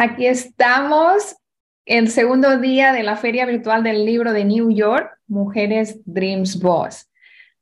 Aquí 0.00 0.28
estamos, 0.28 1.34
el 1.84 2.08
segundo 2.10 2.60
día 2.60 2.92
de 2.92 3.02
la 3.02 3.16
Feria 3.16 3.46
Virtual 3.46 3.82
del 3.82 4.06
Libro 4.06 4.32
de 4.32 4.44
New 4.44 4.70
York, 4.70 5.10
Mujeres 5.26 5.98
Dreams 6.04 6.60
Boss. 6.60 7.10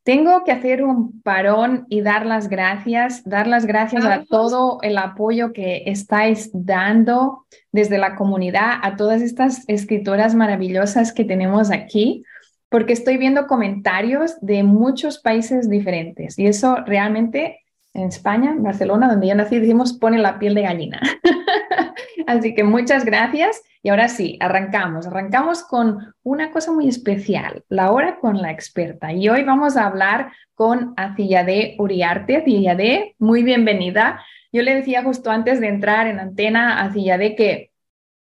Tengo 0.02 0.44
que 0.44 0.52
hacer 0.52 0.84
un 0.84 1.22
parón 1.22 1.86
y 1.88 2.02
dar 2.02 2.26
las 2.26 2.50
gracias, 2.50 3.24
dar 3.24 3.46
las 3.46 3.64
gracias 3.64 4.04
a 4.04 4.26
todo 4.28 4.80
el 4.82 4.98
apoyo 4.98 5.54
que 5.54 5.84
estáis 5.86 6.50
dando 6.52 7.46
desde 7.72 7.96
la 7.96 8.16
comunidad 8.16 8.80
a 8.82 8.96
todas 8.96 9.22
estas 9.22 9.66
escritoras 9.66 10.34
maravillosas 10.34 11.14
que 11.14 11.24
tenemos 11.24 11.70
aquí, 11.70 12.22
porque 12.68 12.92
estoy 12.92 13.16
viendo 13.16 13.46
comentarios 13.46 14.36
de 14.42 14.62
muchos 14.62 15.20
países 15.20 15.70
diferentes 15.70 16.38
y 16.38 16.48
eso 16.48 16.76
realmente 16.84 17.60
en 17.94 18.08
España, 18.08 18.50
en 18.50 18.62
Barcelona, 18.62 19.08
donde 19.08 19.26
yo 19.28 19.34
nací, 19.34 19.58
decimos 19.58 19.94
pone 19.94 20.18
la 20.18 20.38
piel 20.38 20.54
de 20.54 20.62
gallina. 20.62 21.00
Así 22.26 22.54
que 22.54 22.64
muchas 22.64 23.04
gracias. 23.04 23.62
Y 23.82 23.88
ahora 23.88 24.08
sí, 24.08 24.36
arrancamos. 24.40 25.06
Arrancamos 25.06 25.62
con 25.62 26.14
una 26.22 26.50
cosa 26.50 26.72
muy 26.72 26.88
especial, 26.88 27.64
la 27.68 27.92
hora 27.92 28.18
con 28.18 28.42
la 28.42 28.50
experta. 28.50 29.12
Y 29.12 29.28
hoy 29.28 29.44
vamos 29.44 29.76
a 29.76 29.86
hablar 29.86 30.32
con 30.54 30.92
Acillade 30.96 31.76
Uriarte. 31.78 32.38
Acillade, 32.38 33.14
muy 33.18 33.44
bienvenida. 33.44 34.20
Yo 34.52 34.62
le 34.62 34.74
decía 34.74 35.02
justo 35.02 35.30
antes 35.30 35.60
de 35.60 35.68
entrar 35.68 36.08
en 36.08 36.18
antena 36.18 36.80
a 36.80 36.86
Acillade 36.86 37.36
que 37.36 37.70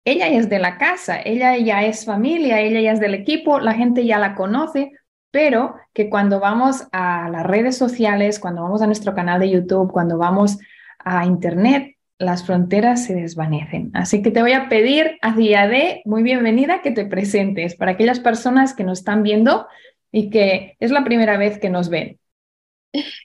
ella 0.04 0.28
es 0.28 0.48
de 0.48 0.58
la 0.58 0.78
casa, 0.78 1.20
ella 1.24 1.56
ya 1.58 1.84
es 1.84 2.04
familia, 2.04 2.60
ella 2.60 2.80
ya 2.80 2.92
es 2.92 3.00
del 3.00 3.14
equipo, 3.14 3.60
la 3.60 3.74
gente 3.74 4.04
ya 4.04 4.18
la 4.18 4.34
conoce, 4.34 4.90
pero 5.30 5.76
que 5.92 6.10
cuando 6.10 6.40
vamos 6.40 6.88
a 6.90 7.28
las 7.30 7.46
redes 7.46 7.78
sociales, 7.78 8.40
cuando 8.40 8.62
vamos 8.62 8.82
a 8.82 8.86
nuestro 8.86 9.14
canal 9.14 9.38
de 9.38 9.50
YouTube, 9.50 9.92
cuando 9.92 10.18
vamos 10.18 10.58
a 10.98 11.24
Internet, 11.24 11.91
las 12.22 12.46
fronteras 12.46 13.04
se 13.04 13.14
desvanecen. 13.14 13.90
Así 13.94 14.22
que 14.22 14.30
te 14.30 14.42
voy 14.42 14.52
a 14.52 14.68
pedir, 14.68 15.18
día 15.36 15.66
de 15.66 16.02
muy 16.04 16.22
bienvenida, 16.22 16.82
que 16.82 16.90
te 16.90 17.04
presentes 17.04 17.74
para 17.74 17.92
aquellas 17.92 18.20
personas 18.20 18.74
que 18.74 18.84
nos 18.84 19.00
están 19.00 19.22
viendo 19.22 19.66
y 20.10 20.30
que 20.30 20.76
es 20.80 20.90
la 20.90 21.04
primera 21.04 21.36
vez 21.36 21.58
que 21.58 21.70
nos 21.70 21.88
ven. 21.88 22.18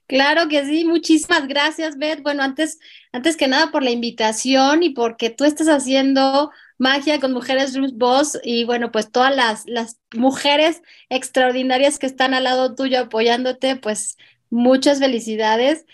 Claro 0.08 0.48
que 0.48 0.66
sí, 0.66 0.86
muchísimas 0.86 1.48
gracias, 1.48 1.98
Beth. 1.98 2.22
Bueno, 2.24 2.42
antes, 2.42 2.80
antes 3.12 3.36
que 3.36 3.48
nada 3.48 3.72
por 3.72 3.84
la 3.84 3.92
invitación 3.92 4.82
y 4.82 4.92
porque 4.92 5.30
tú 5.30 5.44
estás 5.44 5.68
haciendo 5.68 6.52
magia 6.78 7.20
con 7.20 7.34
Mujeres 7.34 7.74
Dreams 7.74 7.98
Boss 7.98 8.40
y 8.44 8.64
bueno, 8.64 8.92
pues 8.92 9.12
todas 9.12 9.36
las, 9.36 9.66
las 9.66 10.00
mujeres 10.14 10.82
extraordinarias 11.10 12.00
que 12.00 12.06
están 12.06 12.34
al 12.34 12.46
lado 12.46 12.76
tuyo 12.76 13.02
apoyándote, 13.02 13.76
pues 13.76 14.18
muchas 14.50 15.00
felicidades. 15.00 15.86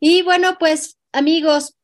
Y 0.00 0.22
bueno, 0.22 0.58
pues 0.58 0.98
amigos, 1.12 1.76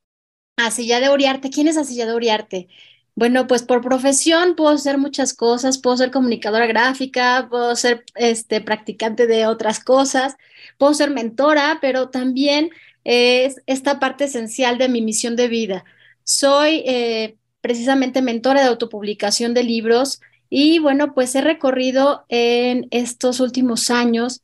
Asilla 0.66 1.00
de 1.00 1.11
Uriarte, 1.11 1.50
¿quién 1.50 1.69
es 1.69 1.77
Asilla 1.77 2.06
de 2.06 2.14
Uriarte? 2.14 2.69
Bueno, 3.14 3.47
pues 3.47 3.62
por 3.62 3.83
profesión 3.83 4.55
puedo 4.56 4.70
hacer 4.70 4.97
muchas 4.97 5.34
cosas, 5.34 5.78
puedo 5.78 5.97
ser 5.97 6.11
comunicadora 6.11 6.67
gráfica, 6.67 7.48
puedo 7.50 7.77
ser 7.77 8.05
este, 8.14 8.61
practicante 8.61 9.27
de 9.27 9.47
otras 9.47 9.80
cosas, 9.83 10.36
puedo 10.78 10.94
ser 10.94 11.11
mentora, 11.11 11.78
pero 11.80 12.08
también 12.08 12.70
es 13.05 13.61
esta 13.67 14.00
parte 14.00 14.25
esencial 14.25 14.78
de 14.78 14.89
mi 14.89 15.02
misión 15.02 15.36
de 15.36 15.48
vida. 15.48 15.84
Soy 16.25 16.83
eh, 16.86 17.36
precisamente 17.61 18.22
mentora 18.22 18.62
de 18.62 18.69
autopublicación 18.69 19.55
de 19.55 19.64
libros 19.64 20.20
y 20.48 20.78
bueno, 20.78 21.14
pues 21.14 21.34
he 21.34 21.41
recorrido 21.41 22.24
en 22.28 22.89
estos 22.91 23.41
últimos 23.41 23.91
años 23.91 24.42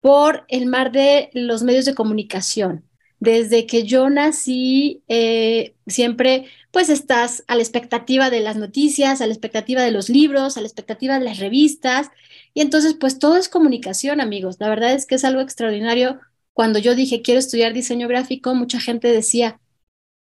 por 0.00 0.44
el 0.48 0.66
mar 0.66 0.92
de 0.92 1.30
los 1.32 1.62
medios 1.62 1.84
de 1.84 1.94
comunicación. 1.94 2.87
Desde 3.20 3.66
que 3.66 3.84
yo 3.84 4.10
nací, 4.10 5.02
eh, 5.08 5.74
siempre 5.86 6.46
pues 6.70 6.88
estás 6.88 7.44
a 7.48 7.56
la 7.56 7.62
expectativa 7.62 8.30
de 8.30 8.40
las 8.40 8.56
noticias, 8.56 9.20
a 9.20 9.26
la 9.26 9.32
expectativa 9.32 9.82
de 9.82 9.90
los 9.90 10.08
libros, 10.08 10.56
a 10.56 10.60
la 10.60 10.66
expectativa 10.66 11.18
de 11.18 11.24
las 11.24 11.38
revistas. 11.38 12.10
Y 12.54 12.60
entonces 12.60 12.94
pues 12.94 13.18
todo 13.18 13.36
es 13.36 13.48
comunicación, 13.48 14.20
amigos. 14.20 14.56
La 14.60 14.68
verdad 14.68 14.92
es 14.92 15.06
que 15.06 15.16
es 15.16 15.24
algo 15.24 15.40
extraordinario. 15.40 16.20
Cuando 16.52 16.78
yo 16.78 16.94
dije 16.94 17.22
quiero 17.22 17.40
estudiar 17.40 17.72
diseño 17.72 18.08
gráfico, 18.08 18.54
mucha 18.54 18.80
gente 18.80 19.08
decía, 19.08 19.60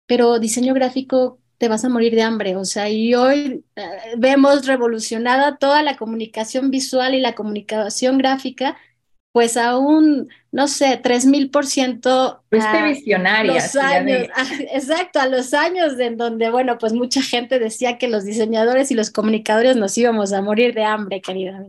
pero 0.08 0.40
diseño 0.40 0.74
gráfico, 0.74 1.40
te 1.62 1.68
vas 1.68 1.86
a 1.86 1.90
morir 1.90 2.16
de 2.16 2.24
hambre. 2.24 2.56
O 2.58 2.66
sea, 2.66 2.90
y 2.90 3.14
hoy 3.14 3.64
eh, 3.76 3.84
vemos 4.18 4.66
revolucionada 4.66 5.58
toda 5.58 5.84
la 5.84 5.96
comunicación 5.96 6.72
visual 6.72 7.14
y 7.14 7.20
la 7.22 7.36
comunicación 7.36 8.18
gráfica, 8.18 8.78
pues 9.32 9.56
a 9.56 9.78
un, 9.78 10.30
no 10.52 10.68
sé, 10.68 11.00
3000 11.02 11.52
por 11.52 11.66
ciento. 11.66 12.44
visionaria. 12.50 13.54
Los 13.54 13.76
años, 13.76 14.28
exacto, 14.74 15.20
a 15.20 15.28
los 15.28 15.54
años 15.54 15.98
en 16.00 16.18
donde, 16.18 16.50
bueno, 16.50 16.78
pues 16.78 16.94
mucha 16.94 17.22
gente 17.22 17.60
decía 17.60 17.98
que 17.98 18.08
los 18.08 18.26
diseñadores 18.26 18.92
y 18.92 18.96
los 18.96 19.10
comunicadores 19.10 19.78
nos 19.78 19.98
íbamos 19.98 20.34
a 20.34 20.42
morir 20.42 20.74
de 20.74 20.84
hambre, 20.84 21.22
querida. 21.22 21.66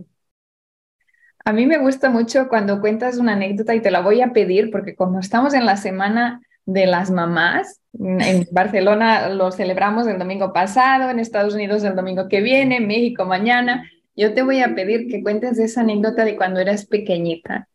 A 1.44 1.52
mí 1.52 1.66
me 1.66 1.78
gusta 1.78 2.10
mucho 2.10 2.48
cuando 2.48 2.80
cuentas 2.80 3.18
una 3.18 3.32
anécdota 3.32 3.74
y 3.74 3.80
te 3.80 3.90
la 3.90 4.00
voy 4.00 4.20
a 4.20 4.32
pedir 4.32 4.70
porque 4.70 4.94
como 4.94 5.18
estamos 5.18 5.54
en 5.54 5.66
la 5.66 5.76
semana 5.76 6.40
de 6.64 6.86
las 6.86 7.10
mamás. 7.10 7.80
En 7.98 8.46
Barcelona 8.52 9.28
lo 9.28 9.50
celebramos 9.52 10.06
el 10.06 10.18
domingo 10.18 10.52
pasado, 10.52 11.10
en 11.10 11.18
Estados 11.18 11.54
Unidos 11.54 11.84
el 11.84 11.96
domingo 11.96 12.28
que 12.28 12.40
viene, 12.40 12.76
en 12.76 12.86
México 12.86 13.24
mañana. 13.24 13.88
Yo 14.14 14.34
te 14.34 14.42
voy 14.42 14.60
a 14.60 14.74
pedir 14.74 15.08
que 15.08 15.22
cuentes 15.22 15.58
esa 15.58 15.80
anécdota 15.80 16.24
de 16.24 16.36
cuando 16.36 16.60
eras 16.60 16.86
pequeñita. 16.86 17.68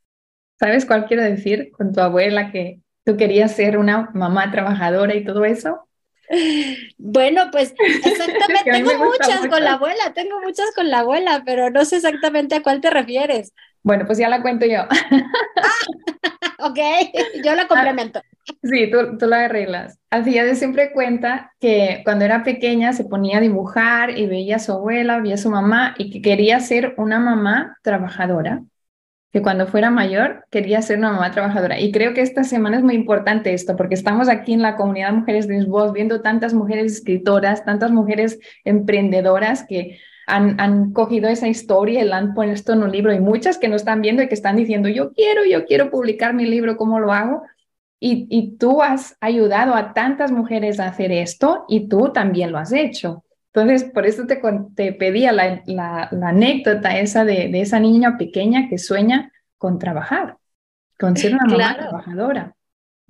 ¿Sabes 0.60 0.86
cuál 0.86 1.06
quiero 1.06 1.24
decir? 1.24 1.72
Con 1.72 1.94
tu 1.94 2.02
abuela 2.02 2.52
que 2.52 2.80
tú 3.04 3.18
querías 3.18 3.56
ser 3.56 3.78
una 3.78 4.10
mamá 4.14 4.52
trabajadora 4.52 5.16
y 5.16 5.24
todo 5.24 5.46
eso. 5.46 5.88
Bueno, 6.98 7.50
pues 7.52 7.74
exactamente, 7.80 8.64
tengo 8.72 8.92
muchas 8.98 9.48
con 9.48 9.64
la 9.64 9.74
abuela, 9.74 10.14
tengo 10.14 10.42
muchas 10.42 10.74
con 10.76 10.90
la 10.90 11.00
abuela, 11.00 11.44
pero 11.46 11.70
no 11.70 11.86
sé 11.86 11.98
exactamente 11.98 12.56
a 12.56 12.62
cuál 12.62 12.82
te 12.82 12.90
refieres. 12.90 13.54
Bueno, 13.82 14.06
pues 14.06 14.18
ya 14.18 14.28
la 14.28 14.42
cuento 14.42 14.66
yo. 14.66 14.82
ok, 16.60 16.80
yo 17.46 17.56
la 17.56 17.68
complemento. 17.68 18.22
Sí, 18.64 18.90
tú, 18.92 19.18
tú 19.18 19.28
la 19.28 19.46
arreglas. 19.46 20.00
Hacía 20.10 20.44
de 20.44 20.56
siempre 20.56 20.92
cuenta 20.92 21.54
que 21.60 22.02
cuando 22.04 22.26
era 22.26 22.44
pequeña 22.44 22.94
se 22.94 23.06
ponía 23.06 23.38
a 23.38 23.42
dibujar 23.42 24.18
y 24.18 24.26
veía 24.26 24.58
a 24.58 24.60
su 24.60 24.72
abuela, 24.72 25.20
veía 25.20 25.36
a 25.36 25.38
su 25.38 25.50
mamá 25.50 25.96
y 25.98 26.10
que 26.10 26.22
quería 26.22 26.60
ser 26.60 26.94
una 26.98 27.20
mamá 27.20 27.78
trabajadora. 27.82 28.64
Que 29.32 29.42
cuando 29.42 29.68
fuera 29.68 29.90
mayor 29.90 30.46
quería 30.50 30.82
ser 30.82 30.98
una 30.98 31.12
mamá 31.12 31.32
trabajadora. 31.32 31.80
Y 31.80 31.92
creo 31.92 32.14
que 32.14 32.22
esta 32.22 32.44
semana 32.44 32.78
es 32.78 32.84
muy 32.84 32.96
importante 32.96 33.54
esto, 33.54 33.76
porque 33.76 33.96
estamos 33.96 34.30
aquí 34.30 34.54
en 34.54 34.62
la 34.62 34.76
comunidad 34.76 35.12
Mujeres 35.14 35.48
de 35.48 35.64
Voz 35.66 35.92
viendo 35.92 36.22
tantas 36.22 36.54
mujeres 36.54 36.94
escritoras, 36.94 37.66
tantas 37.66 37.92
mujeres 37.92 38.40
emprendedoras 38.64 39.66
que 39.68 40.00
han, 40.26 40.60
han, 40.60 40.92
cogido 40.92 41.30
esa 41.30 41.48
historia 41.48 42.02
y 42.02 42.06
la 42.06 42.18
han 42.18 42.34
puesto 42.34 42.74
en 42.74 42.84
un 42.84 42.92
libro 42.92 43.14
y 43.14 43.20
muchas 43.20 43.58
que 43.58 43.70
nos 43.70 43.82
están 43.82 44.02
viendo 44.02 44.22
y 44.22 44.28
que 44.28 44.34
están 44.34 44.58
diciendo, 44.58 44.90
yo 44.90 45.14
quiero, 45.14 45.46
yo 45.46 45.66
quiero 45.66 45.90
publicar 45.90 46.34
mi 46.34 46.46
libro, 46.46 46.76
¿cómo 46.76 47.00
lo 47.00 47.14
hago? 47.14 47.44
Y, 48.00 48.28
y 48.30 48.58
tú 48.58 48.84
has 48.84 49.18
ayudado 49.22 49.74
a 49.74 49.94
tantas 49.94 50.32
mujeres 50.32 50.80
a 50.80 50.88
hacer 50.88 51.12
esto 51.12 51.66
y 51.68 51.88
tú 51.88 52.12
también 52.14 52.52
lo 52.52 52.60
has 52.60 52.72
hecho. 52.72 53.24
Entonces, 53.54 53.90
por 53.92 54.06
eso 54.06 54.28
te, 54.28 54.40
te 54.76 54.94
pedía 54.94 55.32
la, 55.32 55.64
la, 55.66 56.10
anécdota 56.22 57.00
esa 57.00 57.26
de, 57.26 57.50
de, 57.50 57.62
esa 57.62 57.80
niña 57.80 58.18
pequeña 58.18 58.70
que 58.70 58.78
sueña 58.78 59.32
con 59.58 59.80
trabajar, 59.80 60.38
con 61.00 61.18
ser 61.18 61.34
una 61.34 61.46
mamá 61.46 61.76
trabajadora. 61.76 62.56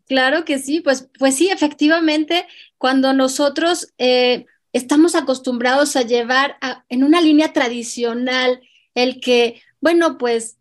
Claro 0.07 0.45
que 0.45 0.57
sí, 0.57 0.79
pues, 0.79 1.09
pues 1.19 1.35
sí, 1.35 1.49
efectivamente, 1.49 2.45
cuando 2.77 3.11
nosotros 3.11 3.93
eh, 3.97 4.45
estamos 4.71 5.15
acostumbrados 5.15 5.97
a 5.97 6.03
llevar 6.03 6.55
en 6.87 7.03
una 7.03 7.19
línea 7.19 7.51
tradicional 7.51 8.61
el 8.95 9.19
que, 9.19 9.61
bueno, 9.81 10.17
pues 10.17 10.57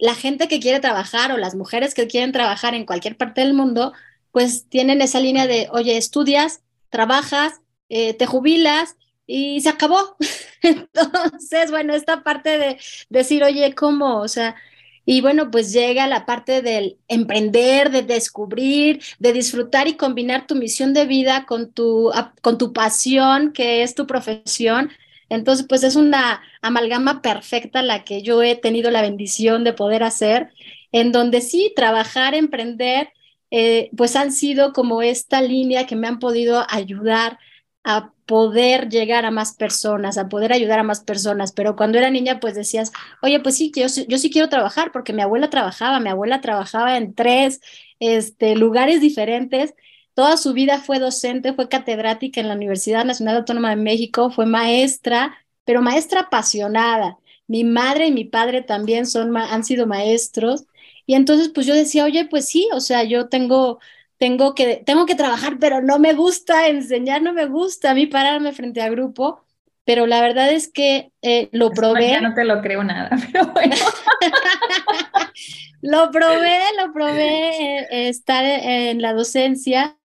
la 0.00 0.14
gente 0.14 0.48
que 0.48 0.60
quiere 0.60 0.80
trabajar 0.80 1.30
o 1.30 1.36
las 1.36 1.54
mujeres 1.54 1.94
que 1.94 2.06
quieren 2.06 2.32
trabajar 2.32 2.74
en 2.74 2.86
cualquier 2.86 3.16
parte 3.16 3.42
del 3.42 3.54
mundo, 3.54 3.92
pues 4.32 4.66
tienen 4.68 5.02
esa 5.02 5.20
línea 5.20 5.46
de, 5.46 5.68
oye, 5.72 5.96
estudias, 5.96 6.62
trabajas, 6.88 7.60
eh, 7.88 8.14
te 8.14 8.26
jubilas 8.26 8.96
y 9.26 9.60
se 9.60 9.68
acabó. 9.68 10.16
Entonces, 10.62 11.70
bueno, 11.70 11.94
esta 11.94 12.22
parte 12.22 12.58
de 12.58 12.78
decir, 13.10 13.44
oye, 13.44 13.74
¿cómo? 13.74 14.20
O 14.20 14.28
sea, 14.28 14.56
y 15.04 15.20
bueno, 15.20 15.50
pues 15.50 15.72
llega 15.72 16.06
la 16.06 16.24
parte 16.24 16.62
del 16.62 16.98
emprender, 17.08 17.90
de 17.90 18.02
descubrir, 18.02 19.02
de 19.18 19.32
disfrutar 19.32 19.88
y 19.88 19.96
combinar 19.96 20.46
tu 20.46 20.54
misión 20.54 20.94
de 20.94 21.06
vida 21.06 21.46
con 21.46 21.72
tu, 21.72 22.10
con 22.42 22.58
tu 22.58 22.72
pasión, 22.72 23.52
que 23.52 23.82
es 23.82 23.94
tu 23.94 24.06
profesión. 24.06 24.90
Entonces, 25.30 25.64
pues 25.66 25.82
es 25.84 25.96
una 25.96 26.42
amalgama 26.60 27.22
perfecta 27.22 27.82
la 27.82 28.04
que 28.04 28.22
yo 28.22 28.42
he 28.42 28.56
tenido 28.56 28.90
la 28.90 29.00
bendición 29.00 29.64
de 29.64 29.72
poder 29.72 30.02
hacer, 30.02 30.50
en 30.92 31.12
donde 31.12 31.40
sí, 31.40 31.72
trabajar, 31.74 32.34
emprender, 32.34 33.10
eh, 33.50 33.90
pues 33.96 34.16
han 34.16 34.32
sido 34.32 34.72
como 34.72 35.02
esta 35.02 35.40
línea 35.40 35.86
que 35.86 35.96
me 35.96 36.08
han 36.08 36.18
podido 36.18 36.66
ayudar 36.68 37.38
a 37.84 38.12
poder 38.26 38.88
llegar 38.88 39.24
a 39.24 39.30
más 39.30 39.56
personas, 39.56 40.18
a 40.18 40.28
poder 40.28 40.52
ayudar 40.52 40.78
a 40.78 40.84
más 40.84 41.00
personas. 41.02 41.52
Pero 41.52 41.76
cuando 41.76 41.98
era 41.98 42.10
niña, 42.10 42.38
pues 42.40 42.54
decías, 42.54 42.92
oye, 43.22 43.40
pues 43.40 43.56
sí, 43.56 43.72
yo, 43.74 43.88
sí 43.88 44.30
quiero 44.30 44.48
trabajar, 44.48 44.92
porque 44.92 45.12
mi 45.12 45.22
abuela 45.22 45.50
trabajaba, 45.50 45.98
mi 46.00 46.10
abuela 46.10 46.40
trabajaba 46.40 46.96
en 46.96 47.14
tres 47.14 47.60
este, 47.98 48.54
lugares 48.56 49.00
diferentes. 49.00 49.74
Toda 50.14 50.36
su 50.36 50.52
vida 50.52 50.80
fue 50.80 50.98
docente, 50.98 51.52
fue 51.52 51.68
catedrática 51.68 52.40
en 52.40 52.48
la 52.48 52.54
Universidad 52.54 53.04
Nacional 53.04 53.38
Autónoma 53.38 53.70
de 53.70 53.76
México, 53.76 54.30
fue 54.30 54.46
maestra, 54.46 55.36
pero 55.64 55.82
maestra 55.82 56.22
apasionada. 56.22 57.18
Mi 57.46 57.64
madre 57.64 58.06
y 58.06 58.12
mi 58.12 58.24
padre 58.24 58.62
también 58.62 59.06
son, 59.06 59.36
han 59.36 59.64
sido 59.64 59.86
maestros. 59.86 60.66
Y 61.06 61.14
entonces, 61.14 61.48
pues 61.48 61.66
yo 61.66 61.74
decía, 61.74 62.04
oye, 62.04 62.26
pues 62.26 62.48
sí, 62.48 62.68
o 62.72 62.80
sea, 62.80 63.02
yo 63.04 63.28
tengo, 63.28 63.80
tengo 64.18 64.54
que, 64.54 64.82
tengo 64.86 65.06
que 65.06 65.14
trabajar, 65.14 65.58
pero 65.60 65.82
no 65.82 65.98
me 65.98 66.14
gusta 66.14 66.68
enseñar, 66.68 67.22
no 67.22 67.32
me 67.32 67.46
gusta 67.46 67.90
a 67.90 67.94
mí 67.94 68.06
pararme 68.06 68.52
frente 68.52 68.82
a 68.82 68.90
grupo 68.90 69.44
pero 69.90 70.06
la 70.06 70.20
verdad 70.20 70.52
es 70.52 70.68
que 70.68 71.10
eh, 71.20 71.48
lo 71.50 71.72
probé. 71.72 72.10
Ya 72.10 72.20
no 72.20 72.32
te 72.32 72.44
lo 72.44 72.60
creo 72.60 72.84
nada, 72.84 73.10
pero 73.32 73.46
bueno. 73.46 73.74
lo 75.82 76.12
probé, 76.12 76.60
lo 76.78 76.92
probé 76.92 77.88
eh, 77.90 78.08
estar 78.08 78.44
en 78.44 79.02
la 79.02 79.14
docencia, 79.14 79.98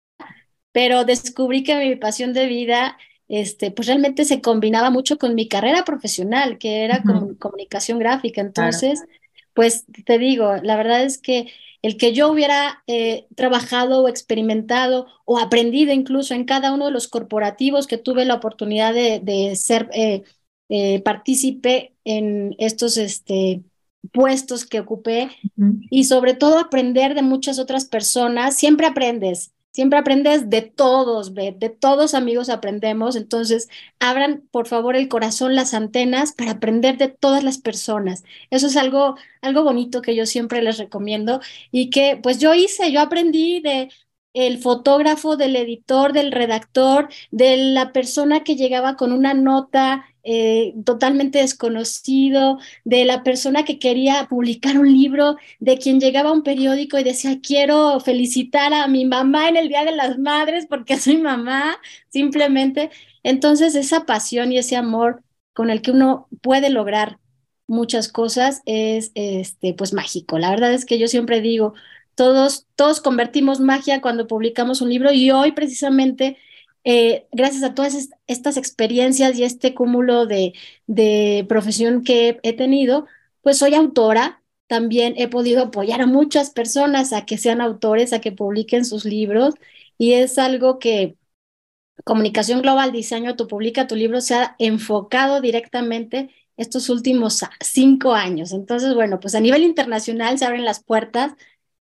pero 0.74 1.04
descubrí 1.04 1.62
que 1.62 1.76
mi 1.76 1.94
pasión 1.94 2.32
de 2.32 2.48
vida, 2.48 2.98
este, 3.28 3.70
pues 3.70 3.86
realmente 3.86 4.24
se 4.24 4.40
combinaba 4.40 4.90
mucho 4.90 5.18
con 5.18 5.36
mi 5.36 5.46
carrera 5.46 5.84
profesional, 5.84 6.58
que 6.58 6.82
era 6.82 7.04
comunicación 7.38 8.00
gráfica. 8.00 8.40
Entonces, 8.40 9.04
pues 9.54 9.86
te 10.04 10.18
digo, 10.18 10.56
la 10.64 10.76
verdad 10.76 11.04
es 11.04 11.18
que 11.18 11.46
el 11.80 11.96
que 11.96 12.12
yo 12.12 12.28
hubiera 12.28 12.82
eh, 12.88 13.28
trabajado 13.36 14.02
o 14.02 14.08
experimentado 14.08 15.06
o 15.24 15.38
aprendido 15.38 15.92
incluso 15.92 16.34
en 16.34 16.44
cada 16.44 16.74
uno 16.74 16.86
de 16.86 16.90
los 16.90 17.06
corporativos 17.06 17.86
que 17.86 17.96
tuve 17.96 18.24
la 18.24 18.34
oportunidad 18.34 18.92
de, 18.92 19.54
ser 19.54 19.88
eh, 19.92 20.24
eh, 20.70 21.00
partícipe 21.02 21.94
en 22.04 22.56
estos 22.58 22.96
este, 22.96 23.62
puestos 24.10 24.66
que 24.66 24.80
ocupé 24.80 25.28
y 25.88 26.02
sobre 26.02 26.34
todo 26.34 26.58
aprender 26.58 27.14
de 27.14 27.22
muchas 27.22 27.60
otras 27.60 27.84
personas, 27.84 28.56
siempre 28.56 28.88
aprendes. 28.88 29.53
Siempre 29.74 29.98
aprendes 29.98 30.50
de 30.50 30.62
todos, 30.62 31.34
de 31.34 31.68
todos 31.80 32.14
amigos 32.14 32.48
aprendemos. 32.48 33.16
Entonces, 33.16 33.68
abran 33.98 34.48
por 34.52 34.68
favor 34.68 34.94
el 34.94 35.08
corazón, 35.08 35.56
las 35.56 35.74
antenas 35.74 36.32
para 36.32 36.52
aprender 36.52 36.96
de 36.96 37.08
todas 37.08 37.42
las 37.42 37.58
personas. 37.58 38.22
Eso 38.50 38.68
es 38.68 38.76
algo, 38.76 39.16
algo 39.42 39.64
bonito 39.64 40.00
que 40.00 40.14
yo 40.14 40.26
siempre 40.26 40.62
les 40.62 40.78
recomiendo 40.78 41.40
y 41.72 41.90
que 41.90 42.16
pues 42.22 42.38
yo 42.38 42.54
hice, 42.54 42.92
yo 42.92 43.00
aprendí 43.00 43.60
de 43.60 43.88
el 44.32 44.58
fotógrafo, 44.58 45.36
del 45.36 45.56
editor, 45.56 46.12
del 46.12 46.30
redactor, 46.30 47.08
de 47.32 47.56
la 47.56 47.92
persona 47.92 48.44
que 48.44 48.54
llegaba 48.54 48.94
con 48.96 49.10
una 49.10 49.34
nota 49.34 50.06
eh, 50.24 50.74
totalmente 50.84 51.38
desconocido, 51.38 52.58
de 52.84 53.04
la 53.04 53.22
persona 53.22 53.64
que 53.64 53.78
quería 53.78 54.26
publicar 54.28 54.78
un 54.78 54.92
libro, 54.92 55.36
de 55.60 55.78
quien 55.78 56.00
llegaba 56.00 56.30
a 56.30 56.32
un 56.32 56.42
periódico 56.42 56.98
y 56.98 57.04
decía, 57.04 57.40
quiero 57.42 58.00
felicitar 58.00 58.72
a 58.74 58.88
mi 58.88 59.04
mamá 59.04 59.48
en 59.48 59.56
el 59.56 59.68
Día 59.68 59.84
de 59.84 59.92
las 59.94 60.18
Madres 60.18 60.66
porque 60.68 60.98
soy 60.98 61.18
mamá, 61.18 61.78
simplemente. 62.08 62.90
Entonces, 63.22 63.74
esa 63.74 64.06
pasión 64.06 64.52
y 64.52 64.58
ese 64.58 64.76
amor 64.76 65.22
con 65.52 65.70
el 65.70 65.82
que 65.82 65.90
uno 65.92 66.28
puede 66.42 66.70
lograr 66.70 67.18
muchas 67.66 68.08
cosas 68.08 68.62
es 68.66 69.12
este 69.14 69.74
pues 69.74 69.92
mágico. 69.92 70.38
La 70.38 70.50
verdad 70.50 70.72
es 70.72 70.84
que 70.84 70.98
yo 70.98 71.08
siempre 71.08 71.40
digo, 71.40 71.74
todos, 72.14 72.66
todos 72.76 73.00
convertimos 73.00 73.60
magia 73.60 74.00
cuando 74.00 74.26
publicamos 74.26 74.80
un 74.80 74.90
libro 74.90 75.12
y 75.12 75.30
hoy 75.30 75.52
precisamente, 75.52 76.36
eh, 76.84 77.26
gracias 77.32 77.62
a 77.62 77.74
todas 77.74 78.10
estas 78.26 78.56
experiencias 78.56 79.36
y 79.38 79.44
este 79.44 79.74
cúmulo 79.74 80.26
de, 80.26 80.54
de 80.86 81.44
profesión 81.48 82.04
que 82.04 82.38
he 82.42 82.52
tenido, 82.54 83.06
pues 83.42 83.58
soy 83.58 83.74
autora. 83.74 84.42
También 84.66 85.14
he 85.18 85.28
podido 85.28 85.64
apoyar 85.64 86.00
a 86.00 86.06
muchas 86.06 86.50
personas 86.50 87.12
a 87.12 87.26
que 87.26 87.38
sean 87.38 87.60
autores, 87.60 88.12
a 88.12 88.20
que 88.20 88.32
publiquen 88.32 88.84
sus 88.84 89.04
libros 89.04 89.54
y 89.98 90.14
es 90.14 90.38
algo 90.38 90.78
que 90.78 91.16
Comunicación 92.04 92.62
Global 92.62 92.92
Diseño, 92.92 93.36
tu 93.36 93.46
publica 93.46 93.86
tu 93.86 93.94
libro, 93.94 94.20
se 94.20 94.34
ha 94.34 94.56
enfocado 94.58 95.40
directamente 95.40 96.30
estos 96.56 96.88
últimos 96.90 97.44
cinco 97.60 98.14
años. 98.14 98.52
Entonces, 98.52 98.94
bueno, 98.94 99.20
pues 99.20 99.34
a 99.34 99.40
nivel 99.40 99.62
internacional 99.62 100.38
se 100.38 100.44
abren 100.44 100.64
las 100.64 100.82
puertas 100.82 101.32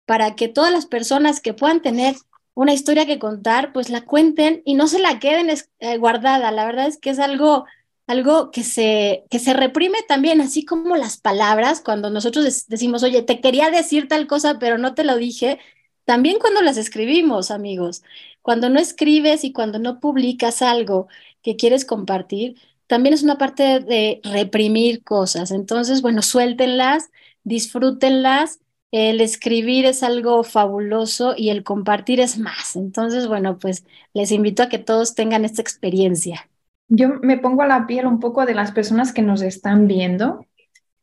para 0.05 0.35
que 0.35 0.47
todas 0.47 0.71
las 0.71 0.85
personas 0.87 1.41
que 1.41 1.53
puedan 1.53 1.81
tener 1.81 2.15
una 2.53 2.73
historia 2.73 3.05
que 3.05 3.19
contar, 3.19 3.73
pues 3.73 3.89
la 3.89 4.05
cuenten 4.05 4.61
y 4.65 4.73
no 4.73 4.87
se 4.87 4.99
la 4.99 5.19
queden 5.19 5.49
eh, 5.79 5.97
guardada. 5.97 6.51
La 6.51 6.65
verdad 6.65 6.87
es 6.87 6.97
que 6.97 7.09
es 7.11 7.19
algo, 7.19 7.65
algo 8.07 8.51
que, 8.51 8.63
se, 8.63 9.25
que 9.29 9.39
se 9.39 9.53
reprime 9.53 9.99
también, 10.07 10.41
así 10.41 10.65
como 10.65 10.95
las 10.97 11.17
palabras, 11.17 11.81
cuando 11.81 12.09
nosotros 12.09 12.65
decimos, 12.67 13.03
oye, 13.03 13.21
te 13.21 13.39
quería 13.41 13.69
decir 13.69 14.07
tal 14.07 14.27
cosa, 14.27 14.59
pero 14.59 14.77
no 14.77 14.93
te 14.93 15.03
lo 15.03 15.17
dije, 15.17 15.59
también 16.05 16.39
cuando 16.39 16.61
las 16.61 16.77
escribimos, 16.77 17.51
amigos. 17.51 18.03
Cuando 18.41 18.69
no 18.69 18.79
escribes 18.79 19.43
y 19.43 19.53
cuando 19.53 19.79
no 19.79 19.99
publicas 19.99 20.61
algo 20.61 21.07
que 21.43 21.55
quieres 21.55 21.85
compartir, 21.85 22.55
también 22.87 23.13
es 23.13 23.21
una 23.21 23.37
parte 23.37 23.79
de 23.79 24.19
reprimir 24.23 25.03
cosas. 25.03 25.51
Entonces, 25.51 26.01
bueno, 26.01 26.23
suéltenlas, 26.23 27.11
disfrútenlas 27.43 28.59
el 28.91 29.21
escribir 29.21 29.85
es 29.85 30.03
algo 30.03 30.43
fabuloso 30.43 31.33
y 31.37 31.49
el 31.49 31.63
compartir 31.63 32.19
es 32.19 32.39
más. 32.39 32.75
Entonces, 32.75 33.27
bueno, 33.27 33.59
pues 33.59 33.85
les 34.13 34.31
invito 34.31 34.63
a 34.63 34.69
que 34.69 34.79
todos 34.79 35.15
tengan 35.15 35.45
esta 35.45 35.61
experiencia. 35.61 36.49
Yo 36.87 37.09
me 37.21 37.37
pongo 37.37 37.61
a 37.61 37.67
la 37.67 37.85
piel 37.85 38.07
un 38.07 38.19
poco 38.19 38.45
de 38.45 38.55
las 38.55 38.71
personas 38.71 39.13
que 39.13 39.21
nos 39.21 39.41
están 39.43 39.87
viendo 39.87 40.45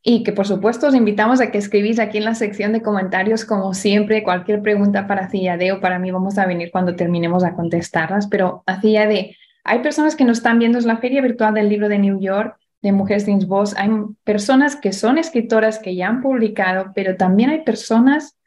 y 0.03 0.23
que 0.23 0.33
por 0.33 0.47
supuesto 0.47 0.89
os 0.89 0.95
invitamos 0.95 1.41
a 1.41 1.51
que 1.51 1.59
escribís 1.59 1.99
aquí 1.99 2.19
en 2.19 2.25
la 2.25 2.35
sección 2.35 2.73
de 2.73 2.83
comentarios, 2.83 3.45
como 3.45 3.73
siempre, 3.75 4.25
cualquier 4.25 4.63
pregunta 4.63 5.07
para 5.07 5.29
Cillade 5.29 5.73
o 5.73 5.81
para 5.81 5.99
mí 5.99 6.11
vamos 6.11 6.39
a 6.39 6.47
venir 6.47 6.71
cuando 6.71 6.97
terminemos 6.97 7.45
a 7.45 7.55
contestarlas, 7.55 8.27
pero 8.27 8.63
a 8.67 8.79
de 8.79 9.37
hay 9.65 9.81
personas 9.81 10.15
que 10.15 10.25
nos 10.25 10.39
están 10.39 10.61
viendo, 10.61 10.79
es 10.79 10.85
la 10.85 10.99
feria 10.99 11.23
virtual 11.23 11.55
del 11.55 11.69
libro 11.69 11.89
de 11.89 11.99
New 11.99 12.21
York 12.21 12.57
de 12.83 12.93
Mujeres 12.93 13.25
sin 13.25 13.39
Voz, 13.49 13.75
hay 13.77 13.91
personas 14.25 14.77
que 14.77 14.93
son 14.93 15.19
escritoras 15.19 15.79
que 15.79 15.95
ya 15.95 16.09
han 16.09 16.23
publicado, 16.23 16.93
pero 16.95 17.17
también 17.17 17.51
hay 17.51 17.63
personas 17.65 18.39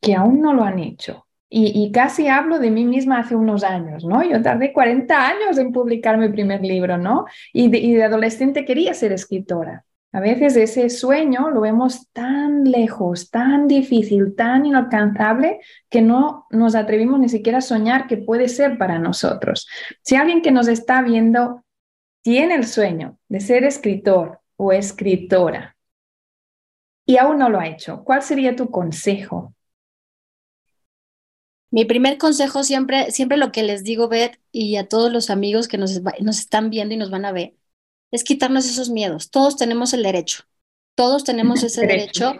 que 0.00 0.14
aún 0.14 0.40
no 0.40 0.52
lo 0.52 0.62
han 0.62 0.78
hecho. 0.78 1.26
Y, 1.52 1.90
casi 1.90 2.28
hablo 2.28 2.60
de 2.60 2.70
mí 2.70 2.84
misma 2.84 3.18
hace 3.18 3.34
unos 3.34 3.64
años, 3.64 4.04
¿no? 4.04 4.22
Yo 4.22 4.40
tardé 4.40 4.72
40 4.72 5.26
años 5.26 5.58
en 5.58 5.72
publicar 5.72 6.16
mi 6.16 6.28
primer 6.28 6.62
libro, 6.62 6.96
¿no? 6.96 7.24
Y 7.52 7.68
de, 7.68 8.04
adolescente 8.04 8.64
quería 8.64 8.94
ser 8.94 9.10
escritora. 9.10 9.84
A 10.12 10.20
veces 10.20 10.56
ese 10.56 10.88
sueño 10.90 11.50
lo 11.50 11.60
vemos 11.60 12.08
tan 12.12 12.62
lejos, 12.62 13.30
tan 13.30 13.66
difícil, 13.66 14.36
tan 14.36 14.64
inalcanzable, 14.64 15.58
que 15.88 16.02
no 16.02 16.46
nos 16.50 16.76
atrevimos 16.76 17.18
ni 17.18 17.28
siquiera 17.28 17.58
a 17.58 17.62
soñar 17.62 18.06
que 18.06 18.16
puede 18.16 18.46
ser 18.46 18.78
para 18.78 19.00
nosotros. 19.00 19.68
Si 20.02 20.14
alguien 20.14 20.42
que 20.42 20.52
nos 20.52 20.68
está 20.68 21.02
viendo 21.02 21.64
tiene 22.22 22.54
el 22.54 22.66
sueño 22.66 23.18
de 23.28 23.40
ser 23.40 23.64
escritor 23.64 24.40
o 24.56 24.72
escritora 24.72 25.76
y 27.10 27.16
aún 27.16 27.38
no 27.38 27.48
lo 27.48 27.58
ha 27.58 27.66
hecho, 27.66 28.04
¿cuál 28.04 28.22
sería 28.22 28.54
tu 28.54 28.70
consejo? 28.70 29.52
Mi 31.72 31.84
primer 31.84 32.18
consejo 32.18 32.62
siempre, 32.62 33.10
siempre 33.10 33.36
lo 33.36 33.50
que 33.52 33.62
les 33.62 33.82
digo, 33.82 34.08
Beth, 34.08 34.40
y 34.52 34.76
a 34.76 34.88
todos 34.88 35.12
los 35.12 35.28
amigos 35.28 35.66
que 35.66 35.76
nos, 35.76 36.00
nos 36.20 36.38
están 36.38 36.70
viendo 36.70 36.94
y 36.94 36.98
nos 36.98 37.10
van 37.10 37.24
a 37.24 37.32
ver, 37.32 37.54
es 38.12 38.22
quitarnos 38.24 38.66
esos 38.66 38.90
miedos. 38.90 39.30
Todos 39.30 39.56
tenemos 39.56 39.92
el 39.92 40.02
derecho, 40.02 40.44
todos 40.94 41.24
tenemos 41.24 41.62
ese 41.64 41.86
derecho, 41.86 42.34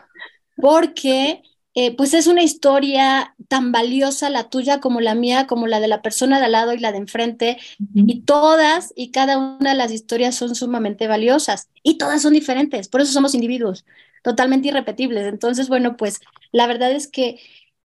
porque 0.57 1.43
eh, 1.75 1.97
pues 1.97 2.15
es 2.15 2.27
una 2.27 2.43
historia 2.43 3.35
tan 3.49 3.73
valiosa 3.73 4.31
la 4.31 4.51
tuya 4.51 4.81
como 4.81 5.01
la 5.01 5.15
mía, 5.15 5.47
como 5.47 5.67
la 5.67 5.81
de 5.81 5.89
la 5.89 6.03
persona 6.03 6.39
de 6.39 6.47
al 6.47 6.53
lado 6.53 6.73
y 6.75 6.79
la 6.79 6.93
de 6.93 6.99
enfrente, 6.99 7.59
y 7.95 8.23
todas 8.23 8.93
y 8.97 9.11
cada 9.11 9.39
una 9.39 9.71
de 9.71 9.77
las 9.77 9.93
historias 9.93 10.35
son 10.35 10.55
sumamente 10.55 11.07
valiosas 11.07 11.69
y 11.83 11.99
todas 11.99 12.23
son 12.23 12.33
diferentes, 12.33 12.89
por 12.89 13.01
eso 13.01 13.13
somos 13.13 13.35
individuos 13.35 13.85
totalmente 14.23 14.69
irrepetibles. 14.69 15.27
Entonces, 15.27 15.69
bueno, 15.69 15.97
pues 15.97 16.21
la 16.53 16.67
verdad 16.67 16.93
es 16.93 17.09
que 17.09 17.41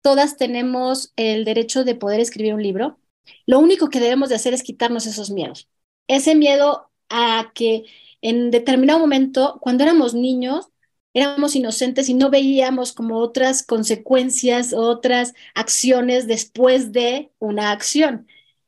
todas 0.01 0.37
tenemos 0.37 1.13
el 1.15 1.45
derecho 1.45 1.83
de 1.83 1.95
poder 1.95 2.19
escribir 2.19 2.53
un 2.53 2.63
libro. 2.63 2.99
Lo 3.45 3.59
único 3.59 3.89
que 3.89 3.99
debemos 3.99 4.29
de 4.29 4.35
hacer 4.35 4.53
es 4.53 4.63
quitarnos 4.63 5.05
esos 5.07 5.31
miedos. 5.31 5.67
Ese 6.07 6.35
miedo 6.35 6.89
a 7.09 7.51
que 7.53 7.85
en 8.21 8.51
determinado 8.51 8.99
momento, 8.99 9.57
cuando 9.61 9.83
éramos 9.83 10.13
niños, 10.13 10.67
éramos 11.13 11.55
inocentes 11.55 12.09
y 12.09 12.13
no 12.13 12.29
veíamos 12.29 12.93
como 12.93 13.17
otras 13.17 13.63
consecuencias, 13.63 14.73
otras 14.73 15.33
acciones 15.55 16.27
después 16.27 16.91
de 16.91 17.31
una 17.39 17.71
acción. 17.71 18.27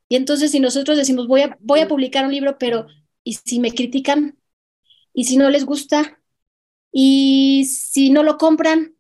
Y 0.10 0.16
entonces 0.16 0.52
si 0.52 0.60
nosotros 0.60 0.98
decimos, 0.98 1.28
voy 1.28 1.42
a, 1.42 1.58
voy 1.62 1.82
a 1.82 1.88
publicar 1.88 2.26
un 2.26 2.32
libro, 2.34 2.58
pero 2.58 2.88
¿y 3.24 3.34
si 3.36 3.60
me 3.60 3.74
critican? 3.74 4.38
¿Y 5.14 5.26
si 5.26 5.38
no 5.38 5.50
les 5.50 5.66
gusta? 5.66 6.20
¿Y 6.92 7.66
si 7.66 8.10
no 8.12 8.24
lo 8.24 8.38
compran? 8.38 8.96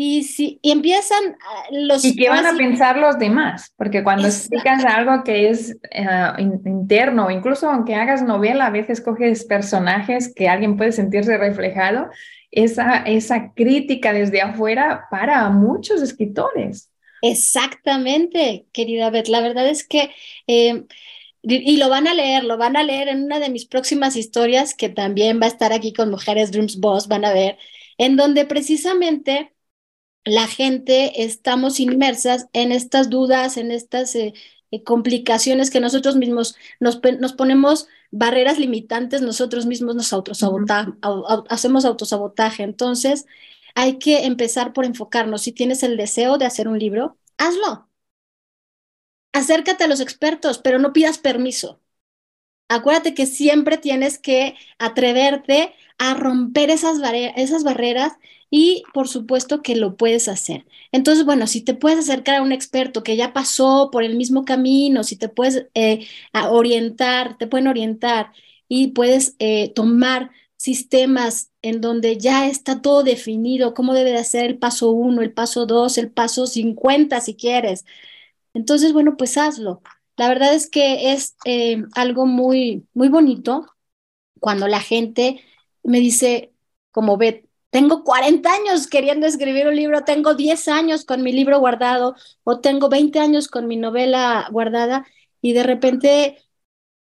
Y, 0.00 0.22
si, 0.22 0.60
y 0.62 0.70
empiezan 0.70 1.36
ah, 1.44 1.64
los... 1.72 2.04
¿Y 2.04 2.14
qué 2.14 2.28
van 2.28 2.46
a 2.46 2.56
pensar 2.56 2.98
los 2.98 3.18
demás? 3.18 3.74
Porque 3.76 4.04
cuando 4.04 4.28
explicas 4.28 4.84
algo 4.84 5.24
que 5.24 5.50
es 5.50 5.76
uh, 5.82 6.40
interno, 6.40 7.32
incluso 7.32 7.68
aunque 7.68 7.96
hagas 7.96 8.22
novela, 8.22 8.66
a 8.66 8.70
veces 8.70 9.00
coges 9.00 9.44
personajes 9.44 10.32
que 10.32 10.48
alguien 10.48 10.76
puede 10.76 10.92
sentirse 10.92 11.36
reflejado 11.36 12.10
esa, 12.52 12.98
esa 12.98 13.52
crítica 13.54 14.12
desde 14.12 14.40
afuera 14.40 15.08
para 15.10 15.50
muchos 15.50 16.00
escritores. 16.00 16.92
Exactamente, 17.20 18.66
querida 18.72 19.10
Beth. 19.10 19.26
La 19.26 19.40
verdad 19.40 19.68
es 19.68 19.84
que, 19.84 20.12
eh, 20.46 20.84
y 21.42 21.76
lo 21.76 21.88
van 21.88 22.06
a 22.06 22.14
leer, 22.14 22.44
lo 22.44 22.56
van 22.56 22.76
a 22.76 22.84
leer 22.84 23.08
en 23.08 23.24
una 23.24 23.40
de 23.40 23.50
mis 23.50 23.66
próximas 23.66 24.14
historias 24.14 24.76
que 24.76 24.90
también 24.90 25.40
va 25.42 25.46
a 25.46 25.48
estar 25.48 25.72
aquí 25.72 25.92
con 25.92 26.08
Mujeres 26.08 26.52
Dreams 26.52 26.78
Boss, 26.78 27.08
van 27.08 27.24
a 27.24 27.32
ver, 27.32 27.58
en 27.96 28.14
donde 28.14 28.44
precisamente 28.44 29.50
la 30.28 30.46
gente 30.46 31.24
estamos 31.24 31.80
inmersas 31.80 32.48
en 32.52 32.72
estas 32.72 33.10
dudas, 33.10 33.56
en 33.56 33.70
estas 33.70 34.14
eh, 34.14 34.34
eh, 34.70 34.82
complicaciones 34.84 35.70
que 35.70 35.80
nosotros 35.80 36.16
mismos 36.16 36.56
nos, 36.80 37.00
nos, 37.20 37.32
ponemos 37.32 37.88
barreras 38.10 38.58
limitantes, 38.58 39.22
nosotros 39.22 39.66
mismos 39.66 39.96
nos 39.96 40.12
autosabotaje, 40.12 40.92
hacemos 41.48 41.84
autosabotaje. 41.84 42.62
Entonces, 42.62 43.26
hay 43.74 43.98
que 43.98 44.26
empezar 44.26 44.72
por 44.72 44.84
enfocarnos. 44.84 45.42
Si 45.42 45.52
tienes 45.52 45.82
el 45.82 45.96
deseo 45.96 46.38
de 46.38 46.46
hacer 46.46 46.68
un 46.68 46.78
libro, 46.78 47.16
hazlo. 47.38 47.88
Acércate 49.32 49.84
a 49.84 49.88
los 49.88 50.00
expertos, 50.00 50.58
pero 50.58 50.78
no 50.78 50.92
pidas 50.92 51.18
permiso. 51.18 51.80
Acuérdate 52.68 53.14
que 53.14 53.26
siempre 53.26 53.78
tienes 53.78 54.18
que 54.18 54.56
atreverte 54.78 55.74
a 55.98 56.14
romper 56.14 56.70
esas, 56.70 56.98
esas 57.36 57.64
barreras 57.64 58.12
y 58.50 58.82
por 58.94 59.08
supuesto 59.08 59.62
que 59.62 59.76
lo 59.76 59.96
puedes 59.96 60.28
hacer. 60.28 60.66
Entonces, 60.92 61.24
bueno, 61.24 61.46
si 61.46 61.62
te 61.62 61.74
puedes 61.74 61.98
acercar 62.00 62.36
a 62.36 62.42
un 62.42 62.52
experto 62.52 63.02
que 63.02 63.16
ya 63.16 63.32
pasó 63.32 63.90
por 63.92 64.02
el 64.04 64.16
mismo 64.16 64.44
camino, 64.44 65.04
si 65.04 65.16
te 65.16 65.28
puedes 65.28 65.66
eh, 65.74 66.06
orientar, 66.50 67.36
te 67.38 67.46
pueden 67.46 67.68
orientar 67.68 68.32
y 68.68 68.88
puedes 68.88 69.36
eh, 69.38 69.72
tomar 69.74 70.30
sistemas 70.56 71.52
en 71.62 71.80
donde 71.80 72.18
ya 72.18 72.48
está 72.48 72.82
todo 72.82 73.02
definido, 73.04 73.74
cómo 73.74 73.94
debe 73.94 74.12
de 74.12 74.24
ser 74.24 74.46
el 74.46 74.58
paso 74.58 74.90
uno, 74.90 75.22
el 75.22 75.32
paso 75.32 75.66
dos, 75.66 75.98
el 75.98 76.10
paso 76.10 76.46
50 76.46 77.20
si 77.20 77.34
quieres. 77.36 77.84
Entonces, 78.54 78.92
bueno, 78.92 79.16
pues 79.16 79.36
hazlo. 79.38 79.82
La 80.16 80.28
verdad 80.28 80.54
es 80.54 80.68
que 80.70 81.12
es 81.12 81.36
eh, 81.44 81.84
algo 81.94 82.26
muy, 82.26 82.86
muy 82.94 83.08
bonito 83.08 83.66
cuando 84.40 84.68
la 84.68 84.80
gente 84.80 85.42
me 85.82 86.00
dice, 86.00 86.52
como 86.90 87.16
ve, 87.16 87.47
tengo 87.70 88.04
40 88.04 88.50
años 88.52 88.86
queriendo 88.86 89.26
escribir 89.26 89.66
un 89.66 89.76
libro, 89.76 90.04
tengo 90.04 90.34
10 90.34 90.68
años 90.68 91.04
con 91.04 91.22
mi 91.22 91.32
libro 91.32 91.58
guardado 91.60 92.14
o 92.44 92.60
tengo 92.60 92.88
20 92.88 93.18
años 93.20 93.48
con 93.48 93.66
mi 93.66 93.76
novela 93.76 94.48
guardada 94.50 95.06
y 95.40 95.52
de 95.52 95.62
repente 95.62 96.38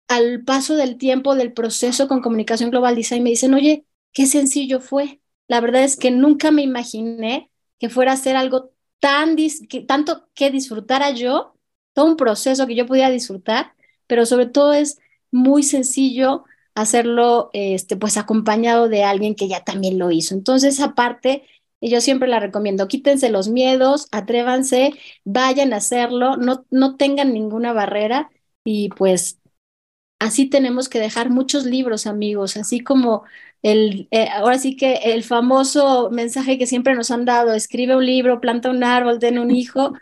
al 0.09 0.45
paso 0.45 0.75
del 0.77 0.99
tiempo 0.99 1.37
del 1.37 1.53
proceso 1.53 2.09
con 2.09 2.21
comunicación 2.21 2.71
global 2.71 2.97
design 2.97 3.23
me 3.23 3.31
dicen, 3.31 3.55
oye, 3.55 3.87
qué 4.13 4.27
sencillo 4.27 4.81
fue. 4.81 5.21
La 5.49 5.61
verdad 5.61 5.85
es 5.85 5.97
que 5.97 6.11
nunca 6.11 6.51
me 6.51 6.63
imaginé 6.63 7.51
que 7.79 7.89
fuera 7.89 8.13
a 8.13 8.17
ser 8.17 8.37
algo 8.37 8.73
tan, 8.99 9.37
que, 9.37 9.83
tanto 9.83 10.29
que 10.35 10.51
disfrutara 10.51 11.11
yo, 11.13 11.55
todo 11.93 12.07
un 12.07 12.17
proceso 12.17 12.67
que 12.67 12.75
yo 12.75 12.87
podía 12.87 13.11
disfrutar, 13.11 13.75
pero 14.07 14.27
sobre 14.27 14.47
todo 14.47 14.73
es 14.73 14.99
muy 15.31 15.63
sencillo, 15.63 16.45
hacerlo 16.75 17.51
este, 17.53 17.97
pues 17.97 18.17
acompañado 18.17 18.89
de 18.89 19.05
alguien 19.05 19.35
que 19.35 19.49
ya 19.49 19.65
también 19.65 19.99
lo 19.99 20.11
hizo. 20.11 20.35
Entonces, 20.35 20.81
aparte, 20.81 21.45
yo 21.81 22.01
siempre 22.01 22.29
la 22.29 22.41
recomiendo, 22.41 22.89
quítense 22.89 23.31
los 23.31 23.49
miedos, 23.49 24.09
atrévanse, 24.13 24.93
vayan 25.25 25.73
a 25.73 25.77
hacerlo, 25.77 26.37
no, 26.37 26.67
no 26.71 26.97
tengan 26.97 27.33
ninguna 27.33 27.73
barrera 27.73 28.31
y 28.65 28.91
pues 28.91 29.39
así 30.19 30.49
tenemos 30.49 30.89
que 30.89 31.01
dejar 31.01 31.31
muchos 31.31 31.65
libros, 31.65 32.07
amigos, 32.07 32.57
así 32.57 32.81
como 32.81 33.25
el, 33.63 34.09
eh, 34.11 34.29
ahora 34.33 34.59
sí 34.59 34.77
que 34.77 34.95
el 34.97 35.25
famoso 35.25 36.11
mensaje 36.11 36.59
que 36.59 36.67
siempre 36.67 36.95
nos 36.95 37.11
han 37.11 37.25
dado, 37.25 37.55
escribe 37.55 37.97
un 37.97 38.07
libro, 38.07 38.41
planta 38.41 38.71
un 38.71 38.85
árbol, 38.85 39.19
ten 39.19 39.39
un 39.39 39.51
hijo. 39.51 39.93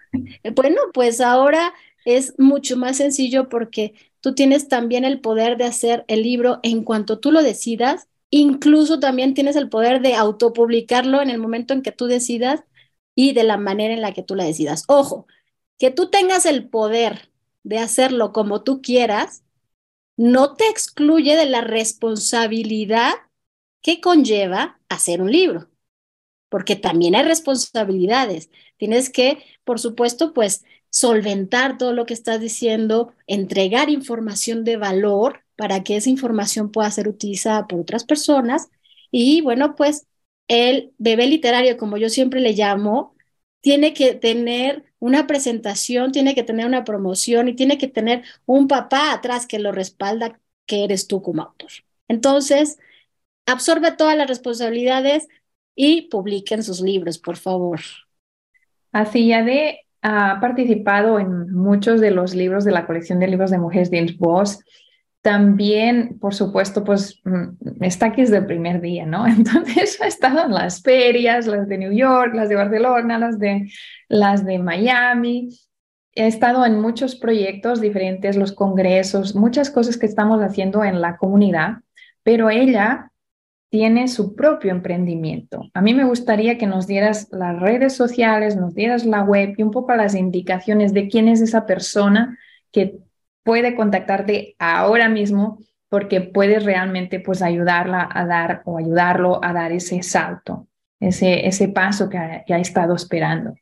Bueno, 0.55 0.81
pues 0.95 1.21
ahora 1.21 1.73
es 2.05 2.35
mucho 2.39 2.77
más 2.77 2.97
sencillo 2.99 3.49
porque 3.49 3.95
tú 4.21 4.35
tienes 4.35 4.69
también 4.69 5.05
el 5.05 5.21
poder 5.21 5.57
de 5.57 5.65
hacer 5.65 6.05
el 6.09 6.23
libro 6.23 6.61
en 6.63 6.85
cuanto 6.85 7.19
tú 7.19 7.33
lo 7.33 7.43
decidas, 7.43 8.09
incluso 8.31 9.01
también 9.01 9.35
tienes 9.35 9.57
el 9.57 9.69
poder 9.69 10.01
de 10.03 10.15
autopublicarlo 10.15 11.23
en 11.23 11.31
el 11.31 11.39
momento 11.39 11.75
en 11.75 11.83
que 11.83 11.93
tú 11.93 12.07
decidas 12.07 12.63
y 13.15 13.33
de 13.33 13.45
la 13.45 13.57
manera 13.57 13.95
en 13.95 14.03
la 14.03 14.13
que 14.15 14.23
tú 14.23 14.35
la 14.35 14.45
decidas. 14.45 14.85
Ojo, 14.89 15.27
que 15.79 15.91
tú 15.91 16.11
tengas 16.11 16.47
el 16.47 16.69
poder 16.69 17.31
de 17.63 17.79
hacerlo 17.79 18.33
como 18.33 18.63
tú 18.63 18.83
quieras, 18.83 19.45
no 20.17 20.55
te 20.55 20.69
excluye 20.69 21.37
de 21.37 21.47
la 21.47 21.61
responsabilidad 21.61 23.13
que 23.83 24.01
conlleva 24.01 24.81
hacer 24.89 25.23
un 25.23 25.31
libro, 25.31 25.71
porque 26.49 26.77
también 26.77 27.15
hay 27.15 27.25
responsabilidades. 27.25 28.51
Tienes 28.77 29.11
que, 29.11 29.45
por 29.65 29.79
supuesto, 29.81 30.35
pues 30.35 30.65
solventar 30.90 31.78
todo 31.78 31.92
lo 31.92 32.07
que 32.07 32.14
estás 32.14 32.40
diciendo, 32.40 33.12
entregar 33.26 33.90
información 33.90 34.64
de 34.64 34.76
valor 34.76 35.45
para 35.57 35.83
que 35.85 35.97
esa 35.97 36.11
información 36.11 36.71
pueda 36.71 36.90
ser 36.90 37.09
utilizada 37.09 37.66
por 37.66 37.80
otras 37.80 38.04
personas. 38.04 38.71
Y 39.11 39.40
bueno, 39.40 39.75
pues 39.75 40.07
el 40.49 40.92
bebé 40.99 41.26
literario, 41.26 41.76
como 41.76 41.97
yo 41.99 42.09
siempre 42.09 42.40
le 42.40 42.52
llamo, 42.52 43.14
tiene 43.61 43.92
que 43.92 44.14
tener 44.14 44.85
una 44.99 45.26
presentación, 45.26 46.12
tiene 46.12 46.35
que 46.35 46.42
tener 46.42 46.66
una 46.66 46.85
promoción 46.85 47.49
y 47.49 47.54
tiene 47.54 47.78
que 47.78 47.88
tener 47.88 48.25
un 48.47 48.68
papá 48.68 49.12
atrás 49.12 49.47
que 49.47 49.59
lo 49.59 49.73
respalda, 49.73 50.40
que 50.66 50.85
eres 50.85 51.07
tú 51.07 51.23
como 51.23 51.42
autor. 51.42 51.71
Entonces, 52.09 52.78
absorbe 53.47 53.92
todas 53.92 54.16
las 54.16 54.28
responsabilidades 54.28 55.28
y 55.75 56.02
publiquen 56.02 56.62
sus 56.62 56.80
libros, 56.80 57.18
por 57.18 57.37
favor. 57.37 57.80
Así 58.92 59.28
ya 59.28 59.42
de 59.42 59.87
ha 60.02 60.38
participado 60.40 61.19
en 61.19 61.52
muchos 61.52 62.00
de 62.00 62.11
los 62.11 62.35
libros 62.35 62.64
de 62.64 62.73
la 62.73 62.87
colección 62.87 63.19
de 63.19 63.28
libros 63.28 63.50
de 63.50 63.59
mujeres 63.59 63.90
James 63.93 64.17
Boss. 64.17 64.61
También, 65.23 66.19
por 66.21 66.35
supuesto, 66.35 66.85
pues 66.85 67.21
mm, 67.25 67.83
está 67.85 68.07
aquí 68.07 68.23
desde 68.23 68.38
el 68.38 68.47
primer 68.47 68.81
día, 68.81 69.05
¿no? 69.05 69.26
Entonces 69.26 70.00
ha 70.00 70.07
estado 70.07 70.45
en 70.45 70.55
las 70.55 70.83
ferias, 70.83 71.47
las 71.47 71.69
de 71.69 71.78
New 71.78 71.93
York, 71.93 72.35
las 72.35 72.49
de 72.49 72.55
Barcelona, 72.55 73.19
las 73.19 73.38
de, 73.38 73.69
las 74.09 74.45
de 74.45 74.59
Miami. 74.59 75.49
He 76.14 76.26
estado 76.26 76.64
en 76.64 76.81
muchos 76.81 77.17
proyectos 77.17 77.81
diferentes, 77.81 78.37
los 78.37 78.52
congresos, 78.52 79.35
muchas 79.35 79.71
cosas 79.71 79.97
que 79.97 80.07
estamos 80.07 80.40
haciendo 80.40 80.85
en 80.85 81.00
la 81.00 81.17
comunidad, 81.17 81.78
pero 82.23 82.50
ella 82.50 83.11
tiene 83.71 84.09
su 84.09 84.35
propio 84.35 84.71
emprendimiento. 84.71 85.69
A 85.75 85.83
mí 85.83 85.93
me 85.95 86.05
gustaría 86.05 86.57
que 86.57 86.67
nos 86.67 86.87
dieras 86.87 87.29
las 87.31 87.61
redes 87.61 87.95
sociales, 87.95 88.57
nos 88.57 88.75
dieras 88.75 89.05
la 89.05 89.23
web 89.23 89.55
y 89.57 89.63
un 89.63 89.71
poco 89.71 89.95
las 89.95 90.15
indicaciones 90.15 90.95
de 90.95 91.09
quién 91.09 91.29
es 91.29 91.41
esa 91.41 91.67
persona 91.67 92.39
que 92.73 92.99
puede 93.43 93.75
contactarte 93.75 94.57
ahora 94.59 95.09
mismo 95.09 95.59
porque 95.91 96.21
puedes 96.21 96.65
realmente 96.65 97.21
pues 97.21 97.43
ayudarla 97.43 98.09
a 98.11 98.27
dar 98.27 98.63
o 98.65 98.79
ayudarlo 98.79 99.43
a 99.43 99.53
dar 99.53 99.73
ese 99.73 100.03
salto, 100.03 100.67
ese, 101.01 101.47
ese 101.47 101.69
paso 101.69 102.09
que 102.09 102.19
ha, 102.19 102.59
estado 102.59 102.95
esperando. 102.95 103.55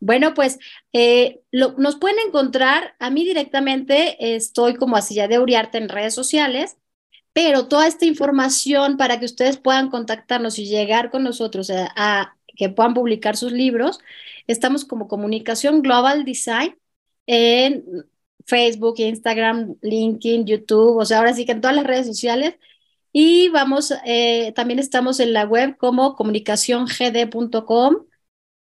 Bueno, 0.00 0.34
pues 0.34 0.58
eh, 0.92 1.40
nos 1.52 1.96
pueden 1.96 2.16
encontrar 2.26 2.94
a 2.98 3.10
mí 3.10 3.22
directamente, 3.24 4.34
estoy 4.34 4.74
como 4.74 4.96
Asilla 4.96 5.28
de 5.28 5.38
Uriarte 5.38 5.78
en 5.78 5.88
redes 5.88 6.14
sociales 6.14 6.76
pero 7.32 7.68
toda 7.68 7.86
esta 7.86 8.04
información 8.06 8.96
para 8.96 9.18
que 9.18 9.26
ustedes 9.26 9.56
puedan 9.56 9.90
contactarnos 9.90 10.58
y 10.58 10.66
llegar 10.66 11.10
con 11.10 11.24
nosotros 11.24 11.70
a, 11.70 12.36
que 12.56 12.68
puedan 12.68 12.94
publicar 12.94 13.36
sus 13.36 13.52
libros, 13.52 13.98
estamos 14.46 14.84
como 14.84 15.08
Comunicación 15.08 15.82
Global 15.82 16.24
Design 16.24 16.76
en 17.26 17.84
Facebook, 18.46 18.96
Instagram, 18.98 19.76
LinkedIn, 19.82 20.46
YouTube, 20.46 20.98
o 20.98 21.04
sea, 21.04 21.18
ahora 21.18 21.34
sí 21.34 21.46
que 21.46 21.52
en 21.52 21.60
todas 21.60 21.76
las 21.76 21.86
redes 21.86 22.06
sociales. 22.06 22.56
Y 23.12 23.48
vamos, 23.50 23.92
eh, 24.06 24.52
también 24.54 24.78
estamos 24.78 25.20
en 25.20 25.32
la 25.32 25.44
web 25.44 25.76
como 25.76 26.16
comunicaciongd.com. 26.16 28.06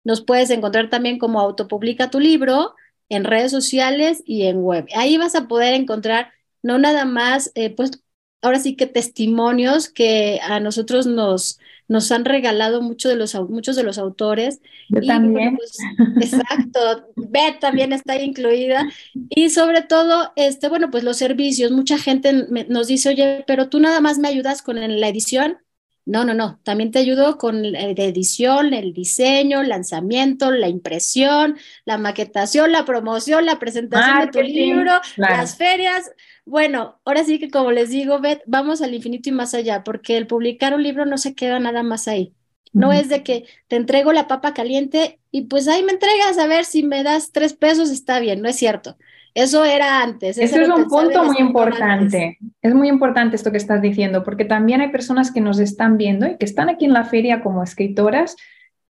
Nos 0.05 0.23
puedes 0.23 0.51
encontrar 0.51 0.91
también 0.91 1.19
como 1.19 1.41
Autopublica 1.41 2.11
tu 2.11 2.21
libro 2.21 2.75
en 3.09 3.25
redes 3.25 3.51
sociales 3.53 4.23
y 4.27 4.45
en 4.47 4.63
web. 4.63 4.87
Ahí 4.95 5.19
vas 5.19 5.35
a 5.35 5.49
poder 5.49 5.75
encontrar 5.75 6.33
no 6.63 6.79
nada 6.79 7.05
más, 7.05 7.53
eh, 7.55 7.71
pues 7.75 8.03
ahora 8.43 8.59
sí 8.59 8.77
que 8.77 8.87
testimonios 8.87 9.89
que 9.89 10.41
a 10.43 10.61
nosotros 10.61 11.07
nos, 11.07 11.59
nos 11.89 12.11
han 12.13 12.25
regalado 12.25 12.83
mucho 12.83 13.09
de 13.09 13.17
los, 13.17 13.35
muchos 13.49 13.77
de 13.77 13.83
los 13.83 13.99
autores. 13.99 14.61
Yo 14.89 15.01
también. 15.03 15.57
Pues, 15.57 15.79
exacto, 16.21 17.09
Beth 17.17 17.61
también 17.61 17.93
está 17.93 18.21
incluida. 18.23 18.89
Y 19.29 19.51
sobre 19.51 19.83
todo, 19.83 20.33
este, 20.37 20.69
bueno, 20.69 20.91
pues 20.91 21.05
los 21.05 21.17
servicios. 21.17 21.71
Mucha 21.73 21.99
gente 21.99 22.47
nos 22.69 22.87
dice, 22.87 23.11
oye, 23.11 23.45
pero 23.47 23.69
tú 23.69 23.81
nada 23.81 24.01
más 24.01 24.19
me 24.19 24.29
ayudas 24.29 24.63
con 24.63 24.77
la 24.77 25.09
edición. 25.09 25.59
No, 26.07 26.25
no, 26.25 26.35
no. 26.35 26.61
También 26.65 26.91
te 26.91 26.99
ayudo 26.99 27.39
con 27.39 27.73
la 27.73 27.83
edición, 27.83 28.75
el 28.75 28.93
diseño, 28.93 29.61
el 29.61 29.69
lanzamiento, 29.69 30.51
la 30.51 30.69
impresión, 30.69 31.57
la 31.85 31.99
maquetación, 31.99 32.73
la 32.73 32.85
promoción, 32.85 33.47
la 33.47 33.59
presentación 33.59 34.19
de 34.19 34.29
tu 34.29 34.41
libro, 34.43 34.93
las 35.17 35.57
ferias. 35.57 36.11
Bueno, 36.45 37.01
ahora 37.05 37.25
sí 37.25 37.39
que 37.39 37.51
como 37.51 37.71
les 37.71 37.91
digo, 37.91 38.19
Beth, 38.21 38.43
vamos 38.47 38.83
al 38.83 38.95
infinito 38.95 39.29
y 39.29 39.33
más 39.33 39.55
allá, 39.55 39.85
porque 39.85 40.17
el 40.17 40.27
publicar 40.27 40.75
un 40.75 40.83
libro 40.83 41.07
no 41.07 41.19
se 41.19 41.35
queda 41.35 41.61
nada 41.61 41.83
más 41.83 42.09
ahí. 42.09 42.35
No 42.73 42.93
es 42.93 43.09
de 43.09 43.23
que 43.23 43.47
te 43.69 43.77
entrego 43.77 44.13
la 44.13 44.29
papa 44.29 44.55
caliente 44.55 45.21
y 45.31 45.43
pues 45.43 45.69
ahí 45.69 45.83
me 45.83 45.93
entregas 45.93 46.39
a 46.39 46.47
ver 46.47 46.65
si 46.65 46.83
me 46.83 47.03
das 47.03 47.33
tres 47.33 47.53
pesos, 47.55 47.91
está 47.91 48.21
bien, 48.21 48.43
no 48.43 48.49
es 48.49 48.57
cierto. 48.57 48.97
Eso 49.35 49.65
era 49.65 50.03
antes. 50.03 50.39
Eso 50.39 50.61
es 50.61 50.69
un 50.69 50.89
punto 50.89 51.25
muy 51.25 51.39
importante. 51.39 52.39
Es 52.63 52.75
muy 52.75 52.89
importante 52.89 53.37
esto 53.37 53.51
que 53.51 53.59
estás 53.59 53.81
diciendo, 53.81 54.25
porque 54.25 54.45
también 54.45 54.81
hay 54.81 54.89
personas 54.89 55.31
que 55.31 55.41
nos 55.41 55.59
están 55.59 55.97
viendo 55.97 56.27
y 56.27 56.37
que 56.37 56.45
están 56.45 56.69
aquí 56.69 56.85
en 56.85 56.93
la 56.93 57.05
feria 57.05 57.43
como 57.43 57.63
escritoras 57.63 58.37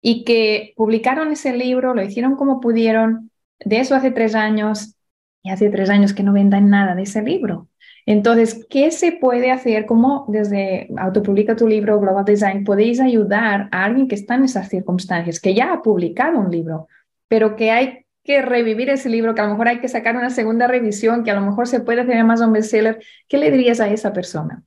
y 0.01 0.23
que 0.23 0.73
publicaron 0.75 1.31
ese 1.31 1.55
libro, 1.55 1.93
lo 1.93 2.01
hicieron 2.01 2.35
como 2.35 2.61
pudieron, 2.61 3.31
de 3.59 3.79
eso 3.79 3.95
hace 3.95 4.11
tres 4.11 4.33
años, 4.33 4.95
y 5.43 5.51
hace 5.51 5.69
tres 5.69 5.89
años 5.89 6.13
que 6.13 6.23
no 6.23 6.33
vendan 6.33 6.69
nada 6.69 6.95
de 6.95 7.03
ese 7.03 7.21
libro. 7.21 7.67
Entonces, 8.05 8.65
¿qué 8.69 8.91
se 8.91 9.11
puede 9.11 9.51
hacer? 9.51 9.85
¿Cómo 9.85 10.25
desde 10.29 10.89
Autopublica 10.97 11.55
tu 11.55 11.67
libro, 11.67 11.99
Global 11.99 12.25
Design, 12.25 12.63
podéis 12.63 12.99
ayudar 12.99 13.69
a 13.71 13.85
alguien 13.85 14.07
que 14.07 14.15
está 14.15 14.35
en 14.35 14.45
esas 14.45 14.69
circunstancias, 14.69 15.39
que 15.39 15.53
ya 15.53 15.73
ha 15.73 15.81
publicado 15.81 16.39
un 16.39 16.49
libro, 16.49 16.87
pero 17.27 17.55
que 17.55 17.71
hay 17.71 18.05
que 18.29 18.43
revivir 18.43 18.91
ese 18.91 19.09
libro, 19.09 19.33
que 19.33 19.41
a 19.41 19.45
lo 19.45 19.49
mejor 19.53 19.69
hay 19.69 19.79
que 19.79 19.87
sacar 19.87 20.15
una 20.15 20.29
segunda 20.29 20.67
revisión, 20.67 21.23
que 21.23 21.31
a 21.31 21.33
lo 21.33 21.41
mejor 21.41 21.67
se 21.67 21.79
puede 21.79 22.01
hacer 22.01 22.23
más 22.23 22.41
un 22.41 22.53
bestseller? 22.53 23.03
¿Qué 23.27 23.39
le 23.39 23.49
dirías 23.49 23.79
a 23.79 23.89
esa 23.89 24.13
persona? 24.13 24.63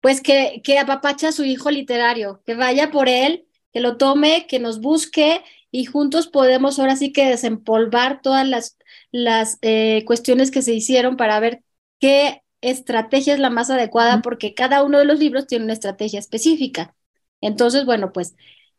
Pues 0.00 0.20
que, 0.20 0.60
que 0.64 0.76
apapacha 0.80 1.28
a 1.28 1.32
su 1.32 1.44
hijo 1.44 1.70
literario, 1.70 2.42
que 2.44 2.56
vaya 2.56 2.90
por 2.90 3.08
él, 3.08 3.46
que 3.72 3.78
lo 3.78 3.96
tome, 3.96 4.48
que 4.48 4.58
nos 4.58 4.80
busque 4.80 5.40
y 5.70 5.84
juntos 5.84 6.26
podemos 6.26 6.80
ahora 6.80 6.96
sí 6.96 7.12
que 7.12 7.28
desempolvar 7.28 8.22
todas 8.22 8.44
las, 8.44 8.76
las 9.12 9.58
eh, 9.62 10.02
cuestiones 10.04 10.50
que 10.50 10.62
se 10.62 10.74
hicieron 10.74 11.16
para 11.16 11.38
ver 11.38 11.62
qué 12.00 12.42
estrategia 12.60 13.34
es 13.34 13.38
la 13.38 13.50
más 13.50 13.70
adecuada, 13.70 14.20
porque 14.20 14.54
cada 14.54 14.82
uno 14.82 14.98
de 14.98 15.04
los 15.04 15.20
libros 15.20 15.46
tiene 15.46 15.66
una 15.66 15.74
estrategia 15.74 16.18
específica. 16.18 16.96
Entonces, 17.40 17.84
bueno, 17.84 18.12
pues 18.12 18.34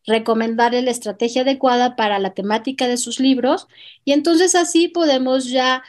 recomendarle 0.09 0.81
la 0.81 0.91
estrategia 0.91 1.43
adecuada 1.43 1.95
para 1.95 2.19
la 2.19 2.33
temática 2.33 2.87
de 2.87 2.97
sus 2.97 3.19
libros 3.19 3.67
y 4.03 4.11
entonces 4.13 4.55
así 4.55 4.89
podemos 4.89 5.49
ya 5.49 5.83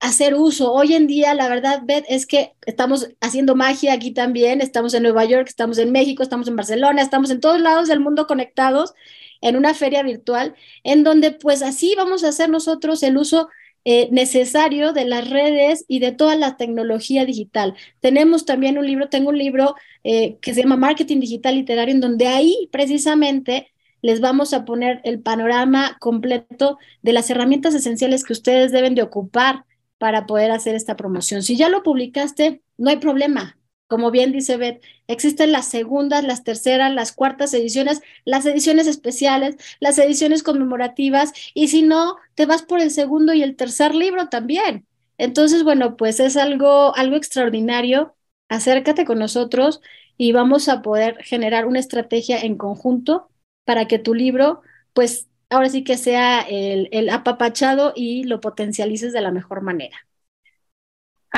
hacer 0.00 0.34
uso. 0.34 0.72
Hoy 0.72 0.94
en 0.94 1.06
día, 1.06 1.34
la 1.34 1.48
verdad, 1.48 1.82
Beth, 1.84 2.04
es 2.08 2.26
que 2.26 2.54
estamos 2.66 3.08
haciendo 3.20 3.54
magia 3.54 3.94
aquí 3.94 4.12
también, 4.12 4.60
estamos 4.60 4.94
en 4.94 5.02
Nueva 5.02 5.24
York, 5.24 5.48
estamos 5.48 5.78
en 5.78 5.92
México, 5.92 6.22
estamos 6.22 6.48
en 6.48 6.56
Barcelona, 6.56 7.02
estamos 7.02 7.30
en 7.30 7.40
todos 7.40 7.60
lados 7.60 7.88
del 7.88 8.00
mundo 8.00 8.26
conectados 8.26 8.94
en 9.40 9.56
una 9.56 9.74
feria 9.74 10.02
virtual, 10.02 10.54
en 10.84 11.04
donde 11.04 11.32
pues 11.32 11.62
así 11.62 11.94
vamos 11.96 12.24
a 12.24 12.28
hacer 12.28 12.50
nosotros 12.50 13.02
el 13.02 13.16
uso 13.16 13.48
eh, 13.88 14.08
necesario 14.10 14.92
de 14.92 15.04
las 15.04 15.30
redes 15.30 15.84
y 15.86 16.00
de 16.00 16.10
toda 16.10 16.34
la 16.34 16.56
tecnología 16.56 17.24
digital. 17.24 17.76
Tenemos 18.00 18.44
también 18.44 18.78
un 18.78 18.84
libro, 18.84 19.08
tengo 19.08 19.28
un 19.28 19.38
libro 19.38 19.76
eh, 20.02 20.38
que 20.42 20.54
se 20.54 20.62
llama 20.62 20.76
Marketing 20.76 21.20
Digital 21.20 21.54
Literario, 21.54 21.94
en 21.94 22.00
donde 22.00 22.26
ahí 22.26 22.68
precisamente 22.72 23.68
les 24.02 24.20
vamos 24.20 24.52
a 24.54 24.64
poner 24.64 25.00
el 25.04 25.20
panorama 25.20 25.98
completo 26.00 26.78
de 27.02 27.12
las 27.12 27.30
herramientas 27.30 27.74
esenciales 27.74 28.24
que 28.24 28.32
ustedes 28.32 28.72
deben 28.72 28.96
de 28.96 29.02
ocupar 29.02 29.64
para 29.98 30.26
poder 30.26 30.50
hacer 30.50 30.74
esta 30.74 30.96
promoción. 30.96 31.44
Si 31.44 31.56
ya 31.56 31.68
lo 31.68 31.84
publicaste, 31.84 32.62
no 32.78 32.90
hay 32.90 32.96
problema. 32.96 33.56
Como 33.88 34.10
bien 34.10 34.32
dice 34.32 34.56
Beth, 34.56 34.82
existen 35.06 35.52
las 35.52 35.68
segundas, 35.68 36.24
las 36.24 36.42
terceras, 36.42 36.92
las 36.92 37.12
cuartas 37.12 37.54
ediciones, 37.54 38.00
las 38.24 38.44
ediciones 38.46 38.88
especiales, 38.88 39.56
las 39.80 39.98
ediciones 39.98 40.42
conmemorativas, 40.42 41.32
y 41.54 41.68
si 41.68 41.82
no, 41.82 42.16
te 42.34 42.46
vas 42.46 42.62
por 42.62 42.80
el 42.80 42.90
segundo 42.90 43.32
y 43.32 43.42
el 43.42 43.54
tercer 43.56 43.94
libro 43.94 44.28
también. 44.28 44.86
Entonces, 45.18 45.62
bueno, 45.64 45.96
pues 45.96 46.20
es 46.20 46.36
algo, 46.36 46.94
algo 46.96 47.16
extraordinario. 47.16 48.14
Acércate 48.48 49.04
con 49.04 49.18
nosotros 49.18 49.80
y 50.16 50.32
vamos 50.32 50.68
a 50.68 50.82
poder 50.82 51.22
generar 51.24 51.66
una 51.66 51.78
estrategia 51.80 52.40
en 52.40 52.56
conjunto 52.56 53.28
para 53.64 53.86
que 53.88 53.98
tu 53.98 54.14
libro, 54.14 54.62
pues 54.92 55.28
ahora 55.50 55.68
sí 55.68 55.84
que 55.84 55.96
sea 55.96 56.40
el, 56.42 56.88
el 56.92 57.08
apapachado 57.10 57.92
y 57.96 58.24
lo 58.24 58.40
potencialices 58.40 59.12
de 59.12 59.20
la 59.20 59.30
mejor 59.32 59.62
manera. 59.62 60.05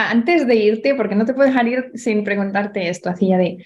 Antes 0.00 0.47
de 0.47 0.55
irte, 0.55 0.95
porque 0.95 1.17
no 1.17 1.25
te 1.25 1.35
puedo 1.35 1.49
dejar 1.49 1.67
ir 1.67 1.90
sin 1.95 2.23
preguntarte 2.23 2.88
esto, 2.88 3.11
hacía 3.11 3.37
de, 3.37 3.64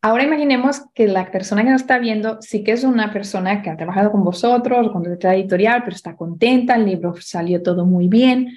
ahora 0.00 0.22
imaginemos 0.22 0.82
que 0.94 1.08
la 1.08 1.28
persona 1.32 1.64
que 1.64 1.70
nos 1.70 1.80
está 1.80 1.98
viendo 1.98 2.40
sí 2.40 2.62
que 2.62 2.70
es 2.70 2.84
una 2.84 3.12
persona 3.12 3.62
que 3.62 3.70
ha 3.70 3.76
trabajado 3.76 4.12
con 4.12 4.22
vosotros, 4.22 4.92
con 4.92 5.02
letra 5.02 5.34
editorial, 5.34 5.82
pero 5.82 5.96
está 5.96 6.14
contenta, 6.14 6.76
el 6.76 6.86
libro 6.86 7.16
salió 7.18 7.64
todo 7.64 7.84
muy 7.84 8.06
bien. 8.06 8.56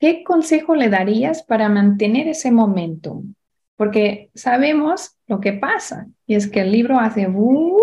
¿Qué 0.00 0.24
consejo 0.24 0.74
le 0.74 0.88
darías 0.88 1.44
para 1.44 1.68
mantener 1.68 2.26
ese 2.26 2.50
momentum? 2.50 3.34
Porque 3.76 4.30
sabemos 4.34 5.16
lo 5.28 5.38
que 5.38 5.52
pasa, 5.52 6.08
y 6.26 6.34
es 6.34 6.48
que 6.48 6.62
el 6.62 6.72
libro 6.72 6.98
hace 6.98 7.28
uh, 7.28 7.78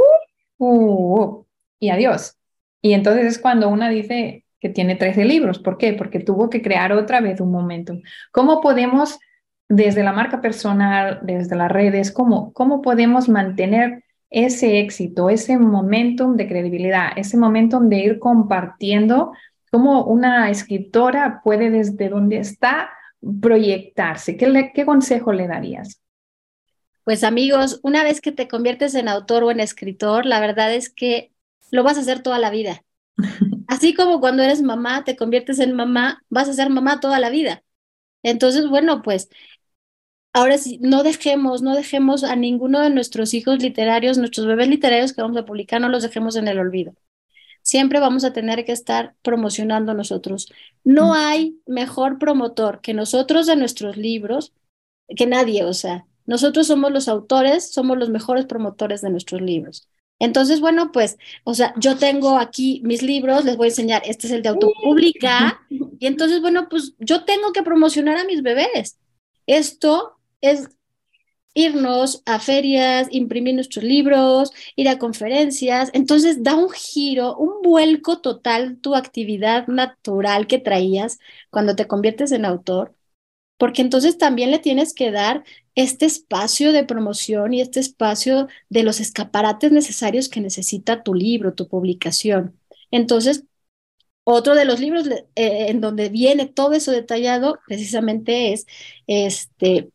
uh, 0.58 1.22
uh, 1.22 1.46
y 1.80 1.92
adiós. 1.92 2.38
Y 2.82 2.92
entonces 2.92 3.26
es 3.26 3.40
cuando 3.40 3.70
una 3.70 3.88
dice, 3.88 4.43
que 4.64 4.70
tiene 4.70 4.96
13 4.96 5.26
libros. 5.26 5.60
¿Por 5.60 5.78
qué? 5.78 5.92
Porque 5.92 6.22
tuvo 6.22 6.50
que 6.50 6.62
crear 6.62 6.94
otra 6.94 7.20
vez 7.20 7.42
un 7.42 7.52
momento. 7.52 8.00
¿Cómo 8.32 8.62
podemos, 8.62 9.20
desde 9.68 10.04
la 10.04 10.14
marca 10.14 10.40
personal, 10.40 11.20
desde 11.22 11.58
las 11.58 11.70
redes, 11.70 12.14
cómo, 12.14 12.54
cómo 12.54 12.82
podemos 12.82 13.28
mantener 13.28 14.06
ese 14.30 14.80
éxito, 14.80 15.30
ese 15.30 15.58
momentum 15.58 16.38
de 16.38 16.48
credibilidad, 16.48 17.10
ese 17.18 17.36
momentum 17.36 17.90
de 17.90 17.98
ir 17.98 18.20
compartiendo 18.20 19.34
cómo 19.70 20.06
una 20.06 20.50
escritora 20.50 21.42
puede 21.44 21.70
desde 21.70 22.08
donde 22.08 22.38
está 22.38 22.90
proyectarse? 23.42 24.38
¿Qué, 24.38 24.72
¿Qué 24.74 24.86
consejo 24.86 25.34
le 25.34 25.50
darías? 25.50 26.02
Pues 27.04 27.26
amigos, 27.26 27.82
una 27.84 28.06
vez 28.06 28.22
que 28.22 28.32
te 28.32 28.48
conviertes 28.48 28.96
en 28.96 29.10
autor 29.10 29.44
o 29.44 29.52
en 29.52 29.60
escritor, 29.60 30.26
la 30.26 30.40
verdad 30.40 30.74
es 30.74 30.90
que 30.90 31.34
lo 31.70 31.84
vas 31.84 31.98
a 31.98 32.00
hacer 32.00 32.24
toda 32.24 32.40
la 32.40 32.50
vida. 32.50 32.82
Así 33.74 33.96
como 33.96 34.20
cuando 34.20 34.44
eres 34.44 34.62
mamá, 34.62 35.04
te 35.04 35.16
conviertes 35.16 35.58
en 35.58 35.74
mamá, 35.76 36.24
vas 36.30 36.48
a 36.48 36.54
ser 36.54 36.70
mamá 36.70 37.00
toda 37.00 37.20
la 37.20 37.32
vida. 37.32 37.64
Entonces, 38.22 38.68
bueno, 38.70 39.02
pues 39.02 39.30
ahora 40.32 40.60
sí, 40.60 40.78
no 40.80 41.02
dejemos, 41.02 41.64
no 41.64 41.76
dejemos 41.76 42.24
a 42.24 42.36
ninguno 42.36 42.82
de 42.82 42.92
nuestros 42.92 43.34
hijos 43.34 43.64
literarios, 43.64 44.20
nuestros 44.20 44.46
bebés 44.46 44.68
literarios 44.68 45.14
que 45.14 45.24
vamos 45.24 45.38
a 45.38 45.46
publicar, 45.46 45.82
no 45.82 45.90
los 45.90 46.04
dejemos 46.04 46.36
en 46.36 46.48
el 46.48 46.60
olvido. 46.60 46.94
Siempre 47.64 48.00
vamos 48.00 48.24
a 48.26 48.32
tener 48.32 48.64
que 48.64 48.74
estar 48.74 49.16
promocionando 49.24 49.96
nosotros. 49.96 50.52
No 50.84 51.08
mm. 51.10 51.18
hay 51.18 51.60
mejor 51.66 52.20
promotor 52.20 52.80
que 52.80 52.94
nosotros 52.94 53.48
de 53.48 53.56
nuestros 53.56 53.98
libros, 53.98 54.54
que 55.18 55.26
nadie, 55.26 55.64
o 55.66 55.74
sea, 55.74 56.06
nosotros 56.28 56.68
somos 56.68 56.92
los 56.92 57.08
autores, 57.08 57.72
somos 57.72 57.98
los 57.98 58.12
mejores 58.12 58.46
promotores 58.46 59.02
de 59.02 59.10
nuestros 59.10 59.42
libros. 59.42 59.88
Entonces, 60.20 60.62
bueno, 60.62 60.92
pues, 60.92 61.18
o 61.44 61.54
sea, 61.54 61.74
yo 61.78 61.98
tengo 61.98 62.38
aquí 62.38 62.82
mis 62.84 63.02
libros, 63.02 63.44
les 63.46 63.58
voy 63.58 63.66
a 63.66 63.70
enseñar, 63.70 64.04
este 64.06 64.28
es 64.28 64.34
el 64.34 64.42
de 64.42 64.50
autopública, 64.50 65.62
y 65.70 66.06
entonces, 66.06 66.42
bueno, 66.42 66.70
pues 66.70 66.94
yo 67.00 67.26
tengo 67.26 67.52
que 67.52 67.64
promocionar 67.64 68.18
a 68.18 68.26
mis 68.26 68.42
bebés. 68.42 68.98
Esto 69.46 70.18
es 70.42 70.70
irnos 71.54 72.24
a 72.26 72.40
ferias, 72.40 73.08
imprimir 73.12 73.56
nuestros 73.56 73.84
libros, 73.84 74.52
ir 74.76 74.90
a 74.90 74.98
conferencias. 74.98 75.90
Entonces 75.94 76.44
da 76.44 76.56
un 76.56 76.70
giro, 76.72 77.36
un 77.38 77.62
vuelco 77.62 78.20
total 78.20 78.78
tu 78.80 78.96
actividad 78.96 79.68
natural 79.68 80.48
que 80.48 80.60
traías 80.60 81.20
cuando 81.50 81.76
te 81.76 81.88
conviertes 81.88 82.32
en 82.32 82.46
autor, 82.46 82.96
porque 83.58 83.82
entonces 83.82 84.18
también 84.18 84.52
le 84.52 84.60
tienes 84.60 84.94
que 84.94 85.12
dar 85.12 85.44
este 85.76 86.06
espacio 86.06 86.72
de 86.72 86.86
promoción 86.86 87.54
y 87.54 87.62
este 87.62 87.80
espacio 87.80 88.48
de 88.70 88.84
los 88.84 89.00
escaparates 89.00 89.72
necesarios 89.72 90.30
que 90.30 90.42
necesita 90.42 91.04
tu 91.04 91.14
libro, 91.14 91.54
tu 91.54 91.68
publicación. 91.68 92.60
Entonces, 92.92 93.46
otro 94.24 94.56
de 94.56 94.66
los 94.66 94.80
libros 94.80 95.08
eh, 95.08 95.24
en 95.36 95.82
donde 95.82 96.10
viene 96.10 96.46
todo 96.48 96.74
eso 96.74 96.92
detallado 96.92 97.60
precisamente 97.68 98.54
es 98.54 98.68
este 99.08 99.92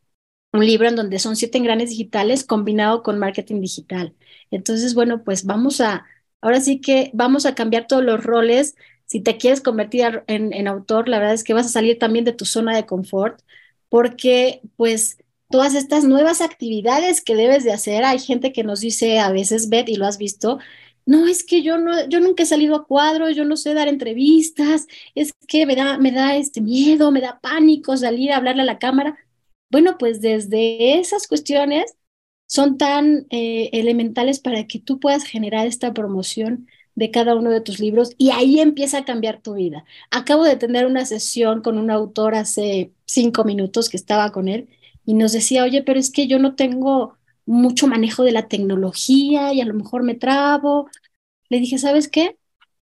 un 0.53 0.65
libro 0.65 0.87
en 0.87 0.95
donde 0.95 1.19
son 1.19 1.35
siete 1.35 1.57
engranes 1.59 1.91
digitales 1.91 2.43
combinado 2.45 3.03
con 3.03 3.19
marketing 3.19 3.61
digital. 3.61 4.15
Entonces, 4.51 4.95
bueno, 4.95 5.23
pues 5.23 5.45
vamos 5.45 5.81
a, 5.81 6.05
ahora 6.41 6.61
sí 6.61 6.81
que 6.81 7.11
vamos 7.13 7.45
a 7.45 7.55
cambiar 7.55 7.87
todos 7.87 8.03
los 8.03 8.23
roles. 8.23 8.75
Si 9.05 9.21
te 9.21 9.37
quieres 9.37 9.61
convertir 9.61 10.23
en, 10.27 10.53
en 10.53 10.67
autor, 10.67 11.09
la 11.09 11.19
verdad 11.19 11.35
es 11.35 11.43
que 11.43 11.53
vas 11.53 11.67
a 11.67 11.69
salir 11.69 11.99
también 11.99 12.25
de 12.25 12.33
tu 12.33 12.45
zona 12.45 12.75
de 12.75 12.85
confort, 12.85 13.41
porque 13.89 14.61
pues 14.75 15.17
todas 15.49 15.75
estas 15.75 16.03
nuevas 16.03 16.41
actividades 16.41 17.21
que 17.21 17.35
debes 17.35 17.63
de 17.63 17.71
hacer. 17.71 18.03
Hay 18.03 18.19
gente 18.19 18.53
que 18.53 18.63
nos 18.63 18.81
dice 18.81 19.19
a 19.19 19.31
veces, 19.31 19.69
Beth, 19.69 19.89
y 19.89 19.95
lo 19.95 20.05
has 20.05 20.17
visto, 20.17 20.59
no, 21.05 21.27
es 21.27 21.43
que 21.43 21.63
yo 21.63 21.77
no, 21.79 22.07
yo 22.07 22.19
nunca 22.19 22.43
he 22.43 22.45
salido 22.45 22.75
a 22.75 22.85
cuadros, 22.85 23.35
yo 23.35 23.43
no 23.45 23.57
sé 23.57 23.73
dar 23.73 23.87
entrevistas, 23.87 24.85
es 25.15 25.33
que 25.47 25.65
me 25.65 25.75
da, 25.75 25.97
me 25.97 26.11
da 26.11 26.35
este 26.35 26.61
miedo, 26.61 27.11
me 27.11 27.21
da 27.21 27.39
pánico 27.41 27.97
salir 27.97 28.31
a 28.31 28.37
hablarle 28.37 28.61
a 28.61 28.65
la 28.65 28.79
cámara. 28.79 29.17
Bueno, 29.71 29.97
pues 29.97 30.21
desde 30.21 30.99
esas 30.99 31.27
cuestiones 31.27 31.95
son 32.47 32.77
tan 32.77 33.27
eh, 33.31 33.69
elementales 33.73 34.39
para 34.39 34.67
que 34.67 34.79
tú 34.79 34.99
puedas 34.99 35.23
generar 35.23 35.67
esta 35.67 35.93
promoción 35.93 36.67
de 36.95 37.11
cada 37.11 37.35
uno 37.35 37.49
de 37.51 37.61
tus 37.61 37.79
libros 37.79 38.11
y 38.17 38.31
ahí 38.31 38.59
empieza 38.59 38.99
a 38.99 39.05
cambiar 39.05 39.41
tu 39.41 39.55
vida. 39.55 39.85
Acabo 40.11 40.43
de 40.43 40.57
tener 40.57 40.85
una 40.85 41.05
sesión 41.05 41.61
con 41.61 41.77
un 41.79 41.91
autor 41.91 42.35
hace 42.35 42.91
cinco 43.05 43.43
minutos 43.45 43.89
que 43.89 43.97
estaba 43.97 44.31
con 44.31 44.47
él 44.47 44.69
y 45.09 45.15
nos 45.15 45.31
decía, 45.31 45.63
oye, 45.63 45.81
pero 45.81 45.99
es 45.99 46.11
que 46.11 46.27
yo 46.27 46.37
no 46.37 46.53
tengo 46.53 47.15
mucho 47.47 47.87
manejo 47.87 48.21
de 48.21 48.31
la 48.31 48.47
tecnología 48.47 49.51
y 49.53 49.59
a 49.59 49.65
lo 49.65 49.73
mejor 49.73 50.03
me 50.03 50.13
trabo. 50.13 50.87
Le 51.49 51.59
dije, 51.59 51.79
¿sabes 51.79 52.07
qué? 52.07 52.37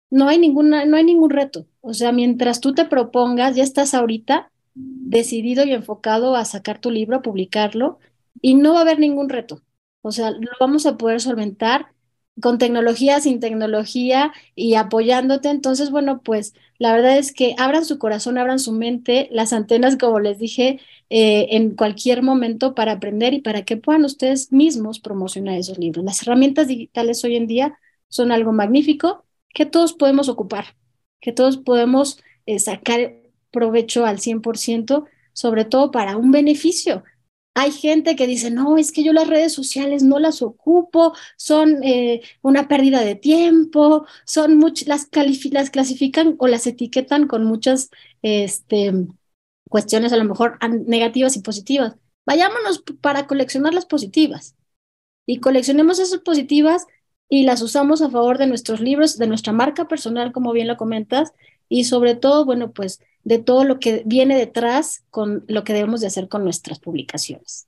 No 0.10 0.28
hay, 0.28 0.38
ninguna, 0.38 0.84
no 0.84 0.98
hay 0.98 1.06
ningún 1.06 1.30
reto. 1.30 1.68
O 1.80 1.94
sea, 1.94 2.12
mientras 2.12 2.60
tú 2.60 2.74
te 2.74 2.84
propongas, 2.84 3.56
ya 3.56 3.64
estás 3.64 3.94
ahorita 3.94 4.52
decidido 4.76 5.64
y 5.64 5.72
enfocado 5.72 6.36
a 6.36 6.44
sacar 6.44 6.82
tu 6.82 6.92
libro, 6.92 7.16
a 7.16 7.22
publicarlo, 7.22 7.98
y 8.42 8.56
no 8.56 8.74
va 8.74 8.80
a 8.80 8.82
haber 8.82 9.00
ningún 9.00 9.30
reto. 9.30 9.62
O 10.02 10.12
sea, 10.12 10.32
lo 10.32 10.52
vamos 10.60 10.86
a 10.86 10.98
poder 10.98 11.22
solventar 11.22 11.94
con 12.42 12.58
tecnología, 12.58 13.22
sin 13.22 13.40
tecnología 13.40 14.34
y 14.54 14.76
apoyándote. 14.76 15.50
Entonces, 15.50 15.92
bueno, 15.92 16.22
pues 16.22 16.54
la 16.78 16.92
verdad 16.92 17.18
es 17.18 17.32
que 17.32 17.56
abran 17.58 17.86
su 17.86 17.98
corazón, 17.98 18.38
abran 18.38 18.60
su 18.60 18.74
mente, 18.74 19.30
las 19.32 19.54
antenas, 19.54 19.98
como 19.98 20.20
les 20.20 20.38
dije, 20.38 20.82
eh, 21.10 21.48
en 21.52 21.76
cualquier 21.76 22.22
momento 22.22 22.76
para 22.76 22.94
aprender 22.94 23.34
y 23.34 23.42
para 23.42 23.64
que 23.64 23.78
puedan 23.78 24.04
ustedes 24.04 24.52
mismos 24.52 25.00
promocionar 25.00 25.58
esos 25.58 25.78
libros. 25.78 26.04
Las 26.04 26.22
herramientas 26.22 26.68
digitales 26.68 27.24
hoy 27.24 27.38
en 27.38 27.48
día 27.48 27.80
son 28.10 28.32
algo 28.32 28.52
magnífico 28.52 29.26
que 29.54 29.66
todos 29.66 29.94
podemos 29.94 30.28
ocupar, 30.30 30.76
que 31.22 31.32
todos 31.32 31.58
podemos 31.58 32.20
eh, 32.46 32.60
sacar 32.60 33.16
provecho 33.52 34.06
al 34.06 34.20
100%, 34.20 35.06
sobre 35.34 35.66
todo 35.66 35.92
para 35.92 36.18
un 36.18 36.32
beneficio. 36.32 37.04
Hay 37.56 37.72
gente 37.72 38.16
que 38.16 38.28
dice, 38.28 38.52
no, 38.52 38.78
es 38.78 38.92
que 38.92 39.04
yo 39.04 39.14
las 39.14 39.28
redes 39.28 39.52
sociales 39.54 40.04
no 40.04 40.20
las 40.20 40.42
ocupo, 40.42 41.14
son 41.38 41.84
eh, 41.84 42.22
una 42.44 42.68
pérdida 42.68 43.02
de 43.02 43.16
tiempo, 43.16 44.06
son 44.26 44.60
las, 44.86 45.08
las 45.52 45.70
clasifican 45.72 46.36
o 46.38 46.48
las 46.48 46.68
etiquetan 46.68 47.28
con 47.28 47.46
muchas 47.46 47.90
este, 48.22 48.94
cuestiones 49.70 50.14
a 50.14 50.18
lo 50.18 50.26
mejor 50.26 50.58
negativas 50.86 51.36
y 51.36 51.42
positivas. 51.42 51.96
Vayámonos 52.26 52.84
para 53.02 53.28
coleccionar 53.28 53.74
las 53.74 53.86
positivas 53.86 54.56
y 55.26 55.40
coleccionemos 55.40 56.00
esas 56.00 56.20
positivas 56.20 56.88
y 57.30 57.44
las 57.44 57.62
usamos 57.62 58.02
a 58.02 58.10
favor 58.10 58.38
de 58.38 58.48
nuestros 58.48 58.80
libros, 58.80 59.18
de 59.18 59.28
nuestra 59.28 59.54
marca 59.54 59.88
personal, 59.88 60.32
como 60.32 60.54
bien 60.54 60.68
lo 60.68 60.78
comentas, 60.78 61.34
y 61.70 61.84
sobre 61.84 62.16
todo, 62.16 62.46
bueno, 62.46 62.72
pues 62.72 63.02
de 63.24 63.40
todo 63.40 63.66
lo 63.66 63.80
que 63.80 64.04
viene 64.06 64.38
detrás 64.38 65.04
con 65.10 65.44
lo 65.48 65.64
que 65.66 65.74
debemos 65.74 66.00
de 66.00 66.08
hacer 66.08 66.30
con 66.30 66.44
nuestras 66.44 66.80
publicaciones. 66.80 67.68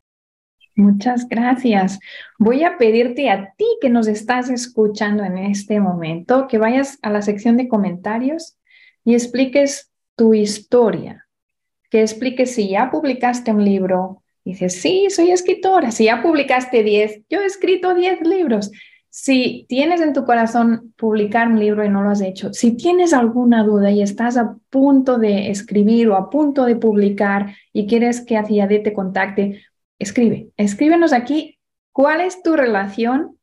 Muchas 0.76 1.28
gracias. 1.28 2.00
Voy 2.38 2.64
a 2.64 2.78
pedirte 2.78 3.30
a 3.30 3.54
ti 3.58 3.66
que 3.82 3.90
nos 3.90 4.08
estás 4.08 4.50
escuchando 4.50 5.26
en 5.26 5.38
este 5.38 5.82
momento 5.82 6.48
que 6.48 6.58
vayas 6.58 6.98
a 7.02 7.10
la 7.10 7.22
sección 7.22 7.58
de 7.58 7.68
comentarios 7.68 8.58
y 9.04 9.14
expliques 9.14 9.92
tu 10.16 10.34
historia, 10.34 11.28
que 11.90 12.02
expliques 12.02 12.54
si 12.56 12.70
ya 12.70 12.92
publicaste 12.92 13.52
un 13.52 13.66
libro, 13.66 14.24
dices, 14.46 14.82
sí, 14.82 15.08
soy 15.10 15.32
escritora, 15.32 15.92
si 15.92 16.06
ya 16.06 16.22
publicaste 16.22 16.84
10, 16.84 17.24
yo 17.30 17.42
he 17.42 17.46
escrito 17.46 17.94
10 17.94 18.22
libros, 18.22 18.72
si 19.10 19.66
tienes 19.68 20.02
en 20.02 20.14
tu 20.14 20.24
corazón 20.24 20.94
publicar 20.96 21.48
un 21.48 21.60
libro 21.60 21.84
y 21.84 21.90
no 21.90 22.04
lo 22.04 22.12
has 22.12 22.22
hecho, 22.22 22.54
si 22.54 22.78
tienes 22.78 23.14
alguna 23.14 23.64
duda 23.64 23.90
y 23.92 24.02
estás 24.02 24.38
a 24.38 24.56
punto 24.70 25.18
de 25.18 25.50
escribir 25.50 26.10
o 26.10 26.16
a 26.16 26.30
punto 26.30 26.66
de 26.66 26.76
publicar 26.76 27.56
y 27.74 27.88
quieres 27.88 28.22
que 28.22 28.38
Aciade 28.38 28.80
te 28.80 28.94
contacte, 28.94 29.64
escribe, 29.98 30.50
escríbenos 30.58 31.12
aquí 31.12 31.58
cuál 31.92 32.22
es 32.22 32.44
tu 32.44 32.56
relación 32.56 33.39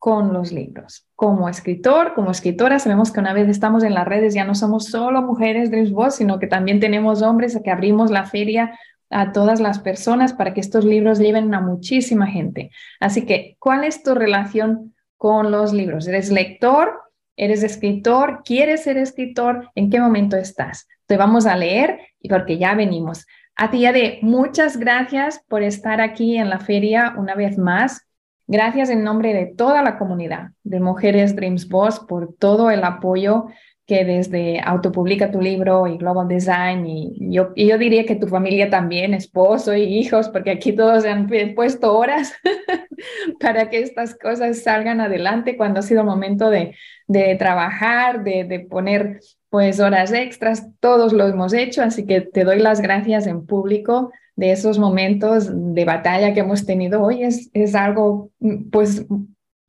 con 0.00 0.32
los 0.32 0.50
libros. 0.50 1.06
Como 1.14 1.48
escritor, 1.48 2.14
como 2.14 2.32
escritora, 2.32 2.80
sabemos 2.80 3.12
que 3.12 3.20
una 3.20 3.32
vez 3.32 3.48
estamos 3.48 3.84
en 3.84 3.94
las 3.94 4.08
redes 4.08 4.34
ya 4.34 4.44
no 4.44 4.56
somos 4.56 4.86
solo 4.86 5.22
mujeres 5.22 5.70
de 5.70 5.88
voz, 5.92 6.16
sino 6.16 6.40
que 6.40 6.48
también 6.48 6.80
tenemos 6.80 7.22
hombres 7.22 7.56
que 7.62 7.70
abrimos 7.70 8.10
la 8.10 8.24
feria 8.24 8.76
a 9.10 9.30
todas 9.30 9.60
las 9.60 9.78
personas 9.78 10.32
para 10.32 10.54
que 10.54 10.60
estos 10.60 10.84
libros 10.84 11.20
lleven 11.20 11.54
a 11.54 11.60
muchísima 11.60 12.26
gente. 12.26 12.72
Así 12.98 13.24
que, 13.24 13.56
¿cuál 13.60 13.84
es 13.84 14.02
tu 14.02 14.16
relación 14.16 14.94
con 15.20 15.50
los 15.50 15.74
libros. 15.74 16.08
¿Eres 16.08 16.30
lector? 16.30 16.98
¿Eres 17.36 17.62
escritor? 17.62 18.40
¿Quieres 18.42 18.84
ser 18.84 18.96
escritor? 18.96 19.70
¿En 19.74 19.90
qué 19.90 20.00
momento 20.00 20.38
estás? 20.38 20.88
Te 21.04 21.18
vamos 21.18 21.44
a 21.44 21.56
leer 21.56 22.00
y 22.22 22.30
porque 22.30 22.56
ya 22.56 22.74
venimos. 22.74 23.26
A 23.54 23.70
ti, 23.70 23.82
de 23.82 24.18
muchas 24.22 24.78
gracias 24.78 25.44
por 25.46 25.62
estar 25.62 26.00
aquí 26.00 26.38
en 26.38 26.48
la 26.48 26.58
feria 26.58 27.14
una 27.18 27.34
vez 27.34 27.58
más. 27.58 28.08
Gracias 28.52 28.90
en 28.90 29.04
nombre 29.04 29.32
de 29.32 29.46
toda 29.46 29.80
la 29.80 29.96
comunidad 29.96 30.48
de 30.64 30.80
Mujeres 30.80 31.36
Dreams 31.36 31.68
Boss 31.68 32.00
por 32.00 32.34
todo 32.34 32.72
el 32.72 32.82
apoyo 32.82 33.46
que 33.86 34.04
desde 34.04 34.58
Autopublica 34.58 35.30
tu 35.30 35.40
libro 35.40 35.86
y 35.86 35.98
Global 35.98 36.26
Design 36.26 36.84
y 36.84 37.32
yo, 37.32 37.52
diría 37.54 38.04
que 38.06 38.16
tu 38.16 38.26
familia 38.26 38.68
también, 38.68 39.14
esposo 39.14 39.76
y 39.76 39.82
hijos, 39.82 40.28
porque 40.30 40.50
aquí 40.50 40.72
todos 40.72 41.04
han 41.04 41.30
puesto 41.54 41.96
horas 41.96 42.34
para 43.40 43.70
que 43.70 43.82
estas 43.82 44.18
cosas 44.18 44.64
salgan 44.64 45.00
adelante 45.00 45.56
cuando 45.56 45.78
ha 45.78 45.84
sido 45.84 46.02
momento 46.02 46.50
de, 46.50 46.74
de 47.06 47.36
trabajar, 47.36 48.24
de, 48.24 48.42
de 48.42 48.58
poner 48.58 49.20
pues 49.48 49.78
horas 49.78 50.12
extras, 50.12 50.66
todos 50.80 51.12
lo 51.12 51.28
hemos 51.28 51.52
hecho, 51.52 51.84
así 51.84 52.04
que 52.04 52.20
te 52.20 52.42
doy 52.42 52.58
las 52.58 52.80
gracias 52.80 53.28
en 53.28 53.46
público 53.46 54.10
de 54.40 54.52
esos 54.52 54.78
momentos 54.78 55.50
de 55.52 55.84
batalla 55.84 56.32
que 56.32 56.40
hemos 56.40 56.64
tenido 56.64 57.02
hoy. 57.02 57.22
Es, 57.22 57.50
es 57.52 57.74
algo 57.74 58.30
pues 58.72 59.04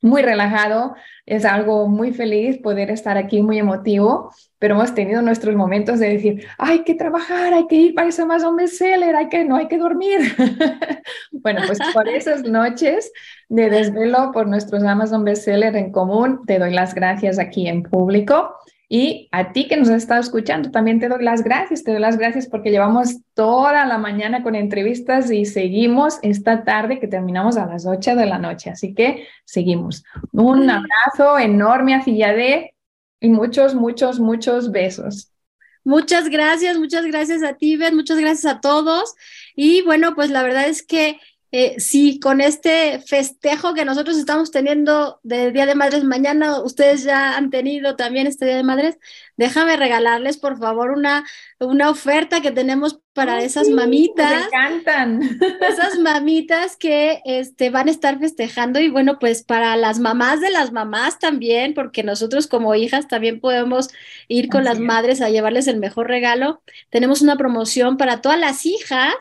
muy 0.02 0.22
relajado, 0.22 0.96
es 1.26 1.44
algo 1.44 1.90
muy 1.90 2.14
feliz 2.14 2.58
poder 2.58 2.90
estar 2.90 3.18
aquí, 3.18 3.42
muy 3.42 3.60
emotivo, 3.60 4.34
pero 4.60 4.76
hemos 4.76 4.96
tenido 4.96 5.22
nuestros 5.22 5.56
momentos 5.56 6.00
de 6.00 6.08
decir, 6.08 6.48
hay 6.58 6.86
que 6.86 6.96
trabajar, 6.96 7.54
hay 7.54 7.68
que 7.68 7.76
ir 7.76 7.94
para 7.94 8.08
ese 8.08 8.22
Amazon 8.22 8.56
bestseller, 8.56 9.14
hay 9.14 9.28
que, 9.28 9.44
no 9.44 9.58
hay 9.58 9.68
que 9.68 9.78
dormir. 9.78 10.22
bueno, 11.34 11.64
pues 11.68 11.78
por 11.94 12.08
esas 12.08 12.44
noches 12.44 13.12
de 13.50 13.70
desvelo 13.70 14.32
por 14.32 14.48
nuestros 14.48 14.84
Amazon 14.84 15.26
bestseller 15.26 15.76
en 15.76 15.92
común, 15.92 16.46
te 16.48 16.60
doy 16.60 16.72
las 16.72 16.96
gracias 16.96 17.38
aquí 17.40 17.68
en 17.68 17.84
público. 17.84 18.56
Y 18.94 19.30
a 19.32 19.54
ti 19.54 19.70
que 19.70 19.78
nos 19.78 19.88
has 19.88 20.04
estado 20.04 20.20
escuchando, 20.20 20.70
también 20.70 21.00
te 21.00 21.08
doy 21.08 21.24
las 21.24 21.46
gracias, 21.46 21.86
te 21.86 21.92
doy 21.92 22.02
las 22.02 22.18
gracias 22.18 22.48
porque 22.48 22.72
llevamos 22.72 23.20
toda 23.34 23.86
la 23.86 23.98
mañana 23.98 24.44
con 24.44 24.54
entrevistas 24.54 25.32
y 25.32 25.46
seguimos 25.46 26.20
esta 26.24 26.66
tarde 26.66 27.00
que 27.00 27.08
terminamos 27.08 27.56
a 27.56 27.68
las 27.68 27.86
8 27.86 28.18
de 28.18 28.26
la 28.26 28.38
noche. 28.38 28.70
Así 28.70 28.94
que 28.94 29.30
seguimos. 29.46 30.04
Un 30.34 30.70
abrazo 30.70 31.40
enorme 31.40 31.96
a 31.96 32.02
Fillade 32.02 32.74
y 33.22 33.30
muchos, 33.30 33.76
muchos, 33.76 34.20
muchos 34.20 34.74
besos. 34.74 35.32
Muchas 35.86 36.28
gracias, 36.28 36.78
muchas 36.78 37.06
gracias 37.06 37.44
a 37.44 37.54
ti, 37.54 37.78
Ben, 37.78 37.96
muchas 37.96 38.20
gracias 38.20 38.54
a 38.54 38.60
todos. 38.60 39.16
Y 39.56 39.84
bueno, 39.84 40.16
pues 40.16 40.32
la 40.32 40.44
verdad 40.44 40.68
es 40.68 40.84
que 40.84 41.18
eh, 41.54 41.76
sí, 41.80 42.18
con 42.20 42.40
este 42.40 43.02
festejo 43.02 43.74
que 43.74 43.84
nosotros 43.84 44.18
estamos 44.18 44.52
teniendo 44.52 45.20
del 45.24 45.52
Día 45.52 45.66
de 45.66 45.76
Madres 45.76 46.06
mañana, 46.06 46.62
ustedes 46.62 47.04
ya 47.04 47.36
han 47.36 47.50
tenido 47.50 47.98
también 47.98 48.26
este 48.26 48.46
Día 48.46 48.56
de 48.56 48.64
Madres, 48.64 48.98
déjame 49.36 49.76
regalarles 49.76 50.38
por 50.38 50.58
favor 50.58 50.92
una, 50.92 51.26
una 51.60 51.90
oferta 51.90 52.40
que 52.40 52.52
tenemos 52.52 53.02
para 53.14 53.44
esas 53.44 53.68
mamitas. 53.68 54.32
Me 54.32 54.46
encantan. 54.46 55.22
Esas 55.70 56.00
mamitas 56.00 56.78
que 56.78 57.22
este, 57.26 57.70
van 57.70 57.90
a 57.90 57.92
estar 57.92 58.18
festejando 58.20 58.80
y 58.80 58.88
bueno, 58.88 59.20
pues 59.20 59.44
para 59.44 59.76
las 59.76 60.00
mamás 60.00 60.40
de 60.40 60.50
las 60.50 60.72
mamás 60.72 61.20
también, 61.20 61.74
porque 61.74 62.04
nosotros 62.04 62.48
como 62.48 62.76
hijas 62.76 63.10
también 63.10 63.42
podemos 63.42 63.90
ir 64.30 64.48
con 64.48 64.64
las 64.64 64.80
madres 64.80 65.20
a 65.20 65.30
llevarles 65.30 65.68
el 65.68 65.80
mejor 65.80 66.08
regalo. 66.08 66.64
Tenemos 66.90 67.22
una 67.22 67.36
promoción 67.36 67.98
para 67.98 68.22
todas 68.22 68.40
las 68.40 68.66
hijas 68.66 69.14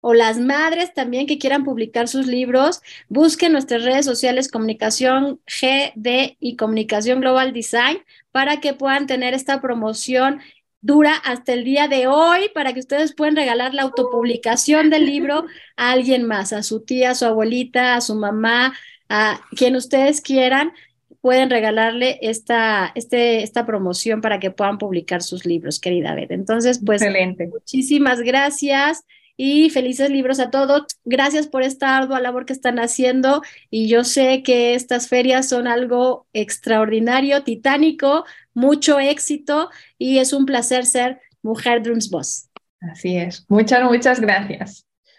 o 0.00 0.14
las 0.14 0.38
madres 0.38 0.94
también 0.94 1.26
que 1.26 1.38
quieran 1.38 1.64
publicar 1.64 2.08
sus 2.08 2.26
libros, 2.26 2.80
busquen 3.08 3.52
nuestras 3.52 3.84
redes 3.84 4.04
sociales 4.04 4.50
Comunicación 4.50 5.40
GD 5.46 6.36
y 6.40 6.56
Comunicación 6.56 7.20
Global 7.20 7.52
Design 7.52 7.98
para 8.32 8.60
que 8.60 8.74
puedan 8.74 9.06
tener 9.06 9.34
esta 9.34 9.60
promoción 9.60 10.40
dura 10.82 11.14
hasta 11.14 11.52
el 11.52 11.64
día 11.64 11.88
de 11.88 12.06
hoy 12.06 12.48
para 12.54 12.72
que 12.72 12.80
ustedes 12.80 13.14
puedan 13.14 13.36
regalar 13.36 13.74
la 13.74 13.82
autopublicación 13.82 14.88
del 14.88 15.04
libro 15.04 15.44
a 15.76 15.92
alguien 15.92 16.24
más, 16.24 16.54
a 16.54 16.62
su 16.62 16.80
tía, 16.80 17.10
a 17.10 17.14
su 17.14 17.26
abuelita, 17.26 17.96
a 17.96 18.00
su 18.00 18.14
mamá, 18.14 18.74
a 19.10 19.40
quien 19.54 19.76
ustedes 19.76 20.22
quieran 20.22 20.72
pueden 21.20 21.50
regalarle 21.50 22.18
esta, 22.22 22.92
este, 22.94 23.42
esta 23.42 23.66
promoción 23.66 24.22
para 24.22 24.40
que 24.40 24.50
puedan 24.50 24.78
publicar 24.78 25.22
sus 25.22 25.44
libros, 25.44 25.78
querida 25.78 26.14
Beth. 26.14 26.30
Entonces, 26.30 26.80
pues, 26.82 27.02
Excelente. 27.02 27.46
muchísimas 27.46 28.20
gracias 28.20 29.04
y 29.42 29.70
felices 29.70 30.10
libros 30.10 30.38
a 30.38 30.50
todos. 30.50 30.82
Gracias 31.06 31.46
por 31.46 31.62
esta 31.62 31.96
ardua 31.96 32.20
labor 32.20 32.44
que 32.44 32.52
están 32.52 32.78
haciendo 32.78 33.40
y 33.70 33.88
yo 33.88 34.04
sé 34.04 34.42
que 34.42 34.74
estas 34.74 35.08
ferias 35.08 35.48
son 35.48 35.66
algo 35.66 36.26
extraordinario, 36.34 37.42
titánico, 37.42 38.26
mucho 38.52 39.00
éxito 39.00 39.70
y 39.96 40.18
es 40.18 40.34
un 40.34 40.44
placer 40.44 40.84
ser 40.84 41.22
Mujer 41.40 41.82
Drums 41.82 42.10
Boss. 42.10 42.50
Así 42.82 43.16
es. 43.16 43.46
Muchas, 43.48 43.82
muchas 43.84 44.20
gracias. 44.20 44.84